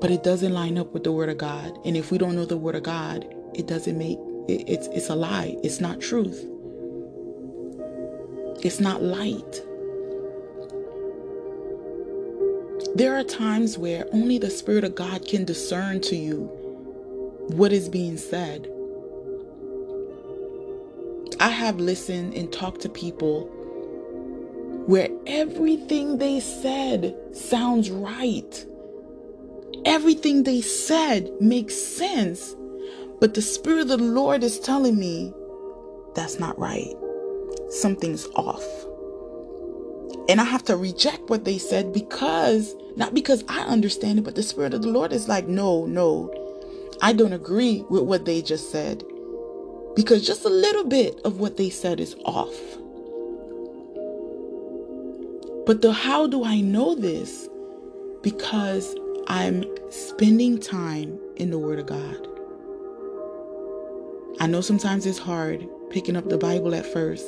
But 0.01 0.11
it 0.11 0.23
doesn't 0.23 0.53
line 0.53 0.79
up 0.79 0.93
with 0.93 1.05
the 1.05 1.13
Word 1.13 1.29
of 1.31 1.39
God. 1.39 1.79
And 1.85 1.97
if 1.97 2.11
we 2.11 2.19
don't 2.19 2.37
know 2.37 2.45
the 2.45 2.57
Word 2.57 2.75
of 2.75 2.83
God, 2.83 3.27
it 3.55 3.67
doesn't 3.67 3.99
make 3.99 4.19
it, 4.49 4.65
it's 4.69 4.87
it's 4.89 5.09
a 5.09 5.15
lie. 5.15 5.57
It's 5.63 5.81
not 5.81 6.01
truth. 6.01 6.47
It's 8.63 8.81
not 8.81 9.03
light. 9.03 9.63
There 12.95 13.17
are 13.17 13.25
times 13.25 13.79
where 13.79 14.07
only 14.13 14.39
the 14.39 14.51
Spirit 14.51 14.85
of 14.85 14.95
God 14.95 15.27
can 15.27 15.45
discern 15.45 16.01
to 16.03 16.17
you 16.17 16.51
what 17.49 17.73
is 17.73 17.89
being 17.89 18.17
said. 18.17 18.71
I 21.41 21.49
have 21.49 21.81
listened 21.81 22.35
and 22.35 22.53
talked 22.53 22.83
to 22.83 22.89
people 22.89 23.51
where 24.91 25.09
everything 25.29 26.19
they 26.19 26.41
said 26.41 27.17
sounds 27.33 27.91
right. 27.91 28.67
Everything 29.85 30.43
they 30.43 30.61
said 30.61 31.31
makes 31.41 31.77
sense. 31.77 32.57
But 33.21 33.35
the 33.35 33.43
Spirit 33.43 33.83
of 33.83 33.89
the 33.89 33.99
Lord 33.99 34.43
is 34.43 34.59
telling 34.59 34.99
me 34.99 35.33
that's 36.15 36.41
not 36.41 36.59
right 36.59 36.93
something's 37.71 38.27
off. 38.35 38.65
And 40.29 40.41
I 40.41 40.45
have 40.45 40.65
to 40.65 40.77
reject 40.77 41.31
what 41.31 41.45
they 41.45 41.59
said 41.59 41.93
because, 41.93 42.75
not 42.97 43.15
because 43.15 43.45
I 43.49 43.61
understand 43.61 44.19
it, 44.19 44.23
but 44.23 44.35
the 44.35 44.43
Spirit 44.43 44.75
of 44.75 44.83
the 44.83 44.89
Lord 44.89 45.13
is 45.13 45.29
like, 45.29 45.47
no, 45.47 45.87
no, 45.87 46.35
I 47.01 47.13
don't 47.13 47.33
agree 47.33 47.85
with 47.89 48.03
what 48.03 48.25
they 48.25 48.43
just 48.43 48.73
said. 48.73 49.05
Because 49.95 50.27
just 50.27 50.45
a 50.45 50.51
little 50.51 50.85
bit 50.85 51.21
of 51.25 51.41
what 51.41 51.57
they 51.57 51.71
said 51.71 52.01
is 52.01 52.17
off. 52.25 52.80
But 55.71 55.83
the 55.83 55.93
how 55.93 56.27
do 56.27 56.43
I 56.43 56.61
know 56.61 56.97
this? 56.97 57.49
Because 58.23 58.93
I'm 59.29 59.65
spending 59.89 60.59
time 60.59 61.17
in 61.37 61.51
the 61.51 61.61
Word 61.61 61.79
of 61.79 61.87
God. 61.87 62.27
I 64.41 64.49
know 64.49 64.63
sometimes 64.63 65.07
it's 65.07 65.21
hard 65.21 65.65
picking 65.91 66.17
up 66.17 66.29
the 66.29 66.39
Bible 66.39 66.75
at 66.75 66.85
first. 66.85 67.25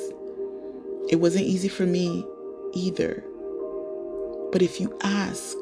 It 1.09 1.21
wasn't 1.21 1.45
easy 1.45 1.69
for 1.69 1.85
me 1.85 2.25
either. 2.73 3.23
But 4.51 4.61
if 4.61 4.81
you 4.81 4.93
ask, 5.03 5.55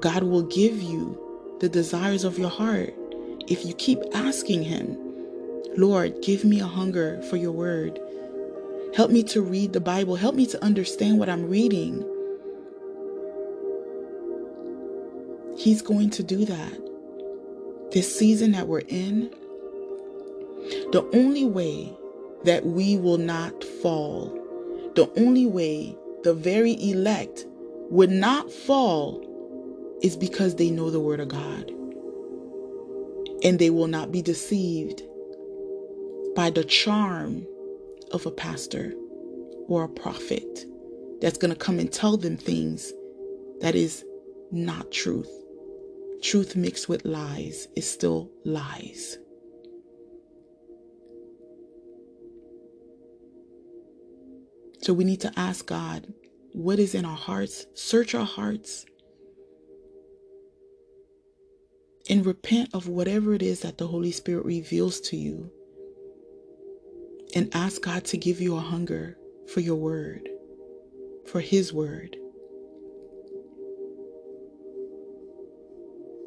God 0.00 0.24
will 0.24 0.42
give 0.42 0.82
you 0.82 1.56
the 1.60 1.70
desires 1.70 2.22
of 2.22 2.38
your 2.38 2.50
heart. 2.50 2.92
If 3.48 3.64
you 3.64 3.72
keep 3.72 3.98
asking 4.12 4.64
Him, 4.64 4.98
Lord, 5.74 6.20
give 6.20 6.44
me 6.44 6.60
a 6.60 6.66
hunger 6.66 7.22
for 7.30 7.38
your 7.38 7.52
word. 7.52 7.98
Help 8.94 9.10
me 9.10 9.22
to 9.24 9.42
read 9.42 9.72
the 9.72 9.80
Bible. 9.80 10.16
Help 10.16 10.34
me 10.34 10.46
to 10.46 10.64
understand 10.64 11.18
what 11.18 11.28
I'm 11.28 11.48
reading. 11.48 12.04
He's 15.56 15.82
going 15.82 16.10
to 16.10 16.22
do 16.22 16.44
that. 16.44 17.90
This 17.92 18.16
season 18.16 18.52
that 18.52 18.68
we're 18.68 18.80
in, 18.80 19.30
the 20.92 21.08
only 21.14 21.44
way 21.44 21.92
that 22.44 22.64
we 22.66 22.96
will 22.96 23.18
not 23.18 23.64
fall. 23.64 24.34
The 24.94 25.10
only 25.16 25.46
way 25.46 25.96
the 26.22 26.34
very 26.34 26.72
elect 26.82 27.46
would 27.90 28.10
not 28.10 28.50
fall 28.50 29.24
is 30.02 30.16
because 30.16 30.56
they 30.56 30.70
know 30.70 30.90
the 30.90 31.00
Word 31.00 31.20
of 31.20 31.28
God. 31.28 31.70
And 33.44 33.58
they 33.58 33.70
will 33.70 33.86
not 33.86 34.10
be 34.12 34.22
deceived 34.22 35.02
by 36.34 36.50
the 36.50 36.64
charm 36.64 37.46
of 38.12 38.26
a 38.26 38.30
pastor 38.30 38.92
or 39.68 39.84
a 39.84 39.88
prophet 39.88 40.64
that's 41.20 41.38
going 41.38 41.52
to 41.52 41.58
come 41.58 41.78
and 41.78 41.92
tell 41.92 42.16
them 42.16 42.36
things 42.36 42.92
that 43.60 43.74
is 43.74 44.04
not 44.50 44.90
truth. 44.92 45.30
Truth 46.22 46.56
mixed 46.56 46.88
with 46.88 47.04
lies 47.04 47.68
is 47.76 47.88
still 47.88 48.30
lies. 48.44 49.18
So 54.82 54.92
we 54.92 55.04
need 55.04 55.20
to 55.22 55.32
ask 55.36 55.66
God, 55.66 56.12
what 56.52 56.78
is 56.78 56.94
in 56.94 57.04
our 57.04 57.16
hearts? 57.16 57.66
Search 57.74 58.14
our 58.14 58.24
hearts 58.24 58.86
and 62.08 62.24
repent 62.24 62.70
of 62.72 62.88
whatever 62.88 63.34
it 63.34 63.42
is 63.42 63.60
that 63.60 63.78
the 63.78 63.86
Holy 63.86 64.12
Spirit 64.12 64.44
reveals 64.44 65.00
to 65.02 65.16
you. 65.16 65.50
And 67.34 67.54
ask 67.54 67.82
God 67.82 68.04
to 68.06 68.16
give 68.16 68.40
you 68.40 68.56
a 68.56 68.60
hunger 68.60 69.16
for 69.52 69.60
your 69.60 69.76
word, 69.76 70.28
for 71.26 71.40
His 71.40 71.72
word. 71.72 72.16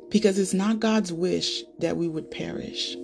Because 0.10 0.38
it's 0.38 0.54
not 0.54 0.80
God's 0.80 1.14
wish 1.14 1.64
that 1.80 1.98
we 1.98 2.08
would 2.08 2.30
perish. 2.30 2.96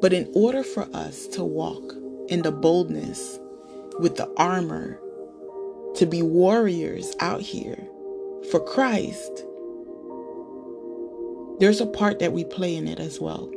But 0.00 0.12
in 0.12 0.30
order 0.34 0.62
for 0.62 0.88
us 0.94 1.26
to 1.28 1.44
walk 1.44 1.94
in 2.28 2.42
the 2.42 2.52
boldness 2.52 3.38
with 3.98 4.16
the 4.16 4.32
armor, 4.36 5.00
to 5.96 6.06
be 6.06 6.22
warriors 6.22 7.14
out 7.20 7.40
here 7.40 7.78
for 8.50 8.60
Christ, 8.60 9.44
there's 11.58 11.80
a 11.80 11.86
part 11.86 12.18
that 12.18 12.32
we 12.32 12.44
play 12.44 12.76
in 12.76 12.86
it 12.86 13.00
as 13.00 13.20
well. 13.20 13.50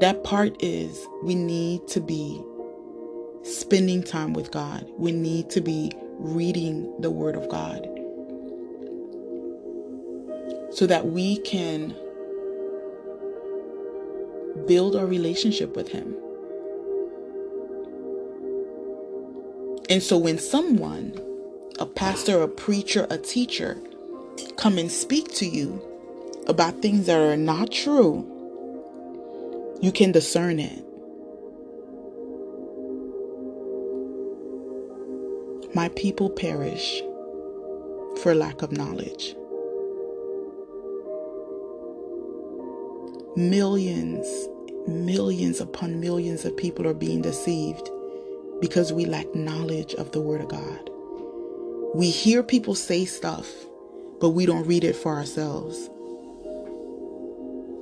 That 0.00 0.24
part 0.24 0.60
is 0.62 1.06
we 1.22 1.36
need 1.36 1.86
to 1.88 2.00
be 2.00 2.42
spending 3.44 4.02
time 4.02 4.32
with 4.32 4.50
God. 4.50 4.86
We 4.98 5.12
need 5.12 5.50
to 5.50 5.60
be 5.60 5.92
reading 6.18 6.92
the 7.00 7.10
Word 7.10 7.36
of 7.36 7.48
God 7.48 7.88
so 10.72 10.86
that 10.86 11.06
we 11.06 11.38
can 11.38 11.94
build 14.66 14.96
our 14.96 15.06
relationship 15.06 15.76
with 15.76 15.88
Him. 15.88 16.16
And 19.88 20.02
so 20.02 20.16
when 20.16 20.38
someone, 20.38 21.20
a 21.78 21.86
pastor, 21.86 22.42
a 22.42 22.48
preacher, 22.48 23.06
a 23.10 23.18
teacher, 23.18 23.80
come 24.56 24.78
and 24.78 24.90
speak 24.90 25.32
to 25.34 25.46
you 25.46 25.82
about 26.46 26.80
things 26.82 27.06
that 27.06 27.18
are 27.18 27.36
not 27.36 27.70
true, 27.70 28.26
you 29.80 29.92
can 29.92 30.12
discern 30.12 30.58
it. 30.60 30.84
My 35.74 35.88
people 35.90 36.30
perish 36.30 37.02
for 38.22 38.34
lack 38.34 38.62
of 38.62 38.72
knowledge. 38.72 39.34
Millions, 43.36 44.28
millions 44.86 45.60
upon 45.60 46.00
millions 46.00 46.44
of 46.44 46.56
people 46.56 46.86
are 46.86 46.94
being 46.94 47.22
deceived 47.22 47.88
because 48.60 48.92
we 48.92 49.06
lack 49.06 49.34
knowledge 49.34 49.94
of 49.94 50.12
the 50.12 50.20
Word 50.20 50.42
of 50.42 50.48
God. 50.48 50.90
We 51.94 52.10
hear 52.10 52.42
people 52.42 52.74
say 52.74 53.04
stuff 53.06 53.48
but 54.22 54.30
we 54.30 54.46
don't 54.46 54.64
read 54.68 54.84
it 54.84 54.94
for 54.94 55.16
ourselves. 55.16 55.90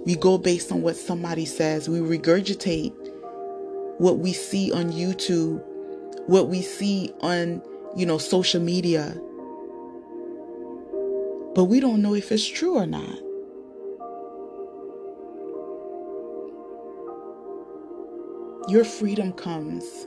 We 0.06 0.16
go 0.16 0.38
based 0.38 0.72
on 0.72 0.80
what 0.80 0.96
somebody 0.96 1.44
says. 1.44 1.86
We 1.86 1.98
regurgitate 1.98 2.94
what 3.98 4.20
we 4.20 4.32
see 4.32 4.72
on 4.72 4.90
YouTube, 4.90 5.62
what 6.28 6.48
we 6.48 6.62
see 6.62 7.12
on, 7.20 7.60
you 7.94 8.06
know, 8.06 8.16
social 8.16 8.62
media. 8.62 9.14
But 11.54 11.64
we 11.64 11.78
don't 11.78 12.00
know 12.00 12.14
if 12.14 12.32
it's 12.32 12.48
true 12.48 12.78
or 12.78 12.86
not. 12.86 13.18
Your 18.70 18.84
freedom 18.84 19.34
comes 19.34 20.06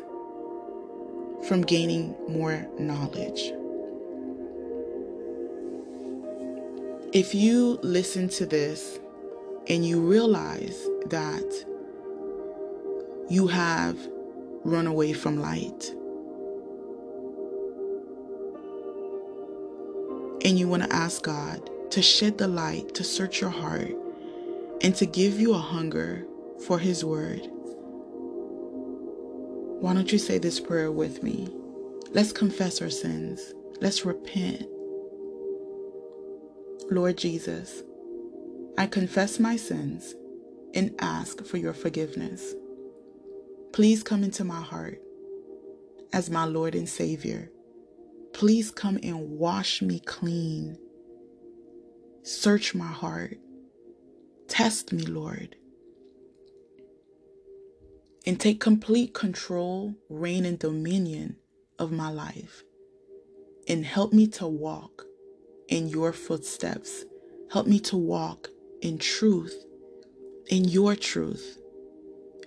from 1.47 1.61
gaining 1.61 2.15
more 2.27 2.67
knowledge. 2.79 3.51
If 7.13 7.35
you 7.35 7.77
listen 7.83 8.27
to 8.29 8.47
this 8.47 8.99
and 9.67 9.85
you 9.85 10.01
realize 10.01 10.89
that 11.09 11.65
you 13.29 13.45
have 13.45 13.95
run 14.63 14.87
away 14.87 15.13
from 15.13 15.39
light 15.39 15.91
and 20.43 20.57
you 20.57 20.67
want 20.67 20.81
to 20.81 20.91
ask 20.91 21.21
God 21.21 21.69
to 21.91 22.01
shed 22.01 22.39
the 22.39 22.47
light, 22.47 22.95
to 22.95 23.03
search 23.03 23.41
your 23.41 23.51
heart, 23.51 23.95
and 24.81 24.95
to 24.95 25.05
give 25.05 25.39
you 25.39 25.53
a 25.53 25.59
hunger 25.59 26.25
for 26.65 26.79
His 26.79 27.05
Word, 27.05 27.47
why 29.81 29.93
don't 29.93 30.11
you 30.11 30.17
say 30.17 30.39
this 30.39 30.59
prayer 30.59 30.91
with 30.91 31.21
me? 31.21 31.47
Let's 32.09 32.31
confess 32.31 32.81
our 32.81 32.89
sins. 32.89 33.53
Let's 33.81 34.03
repent. 34.03 34.67
Lord 36.91 37.17
Jesus, 37.17 37.83
I 38.77 38.87
confess 38.87 39.39
my 39.39 39.55
sins 39.55 40.15
and 40.73 40.95
ask 40.99 41.45
for 41.45 41.57
your 41.57 41.73
forgiveness. 41.73 42.53
Please 43.73 44.03
come 44.03 44.23
into 44.23 44.43
my 44.43 44.61
heart 44.61 45.01
as 46.13 46.29
my 46.29 46.45
Lord 46.45 46.75
and 46.75 46.87
Savior. 46.89 47.49
Please 48.33 48.71
come 48.71 48.99
and 49.03 49.31
wash 49.31 49.81
me 49.81 49.99
clean. 49.99 50.77
Search 52.23 52.75
my 52.75 52.87
heart. 52.87 53.37
Test 54.47 54.93
me, 54.93 55.03
Lord. 55.05 55.55
And 58.25 58.39
take 58.39 58.59
complete 58.59 59.13
control, 59.13 59.95
reign, 60.09 60.45
and 60.45 60.59
dominion 60.59 61.37
of 61.79 61.91
my 61.91 62.09
life. 62.09 62.63
And 63.67 63.85
help 63.85 64.13
me 64.13 64.27
to 64.27 64.47
walk 64.47 65.05
in 65.69 65.87
your 65.87 66.13
footsteps. 66.13 67.05
Help 67.51 67.67
me 67.67 67.79
to 67.79 67.97
walk 67.97 68.49
in 68.81 68.97
truth, 68.97 69.53
in 70.49 70.65
your 70.65 70.95
truth, 70.95 71.59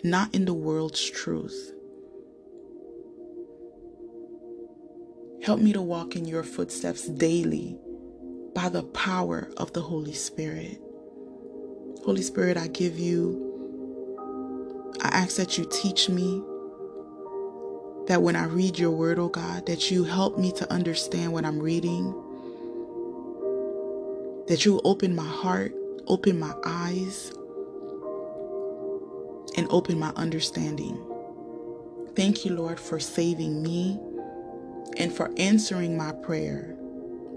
not 0.04 0.34
in 0.34 0.44
the 0.44 0.54
world's 0.54 1.08
truth. 1.10 1.72
Help 5.42 5.60
me 5.60 5.72
to 5.72 5.82
walk 5.82 6.16
in 6.16 6.24
your 6.24 6.42
footsteps 6.42 7.08
daily 7.08 7.78
by 8.54 8.68
the 8.68 8.82
power 8.82 9.50
of 9.56 9.72
the 9.72 9.82
Holy 9.82 10.14
Spirit. 10.14 10.80
Holy 12.04 12.22
Spirit, 12.22 12.56
I 12.56 12.68
give 12.68 12.98
you, 12.98 13.58
I 15.02 15.08
ask 15.08 15.36
that 15.36 15.58
you 15.58 15.68
teach 15.70 16.08
me 16.08 16.42
that 18.06 18.22
when 18.22 18.36
I 18.36 18.44
read 18.44 18.78
your 18.78 18.90
word, 18.90 19.18
oh 19.18 19.28
God, 19.28 19.66
that 19.66 19.90
you 19.90 20.04
help 20.04 20.38
me 20.38 20.52
to 20.52 20.72
understand 20.72 21.32
what 21.32 21.44
I'm 21.44 21.60
reading 21.60 22.14
that 24.48 24.64
you 24.64 24.80
open 24.84 25.14
my 25.14 25.26
heart, 25.26 25.72
open 26.06 26.38
my 26.38 26.54
eyes, 26.64 27.32
and 29.56 29.66
open 29.70 29.98
my 29.98 30.10
understanding. 30.16 31.02
Thank 32.14 32.44
you, 32.44 32.54
Lord, 32.54 32.80
for 32.80 33.00
saving 33.00 33.62
me 33.62 33.98
and 34.96 35.12
for 35.12 35.30
answering 35.36 35.96
my 35.96 36.12
prayer. 36.12 36.76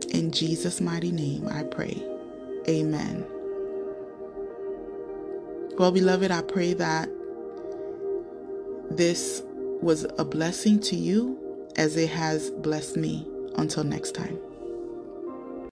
In 0.10 0.32
Jesus' 0.32 0.82
mighty 0.82 1.12
name, 1.12 1.47
I 1.47 1.64
pray. 1.64 2.01
Amen. 2.68 3.26
Well, 5.78 5.91
beloved, 5.91 6.32
I 6.32 6.41
pray 6.41 6.74
that 6.74 7.10
this 8.91 9.43
was 9.82 10.05
a 10.18 10.26
blessing 10.26 10.80
to 10.82 10.95
you 10.95 11.39
as 11.78 11.95
it 11.95 12.10
has 12.10 12.51
blessed 12.51 12.97
me. 12.97 13.28
Until 13.55 13.84
next 13.84 14.14
time. 14.14 14.39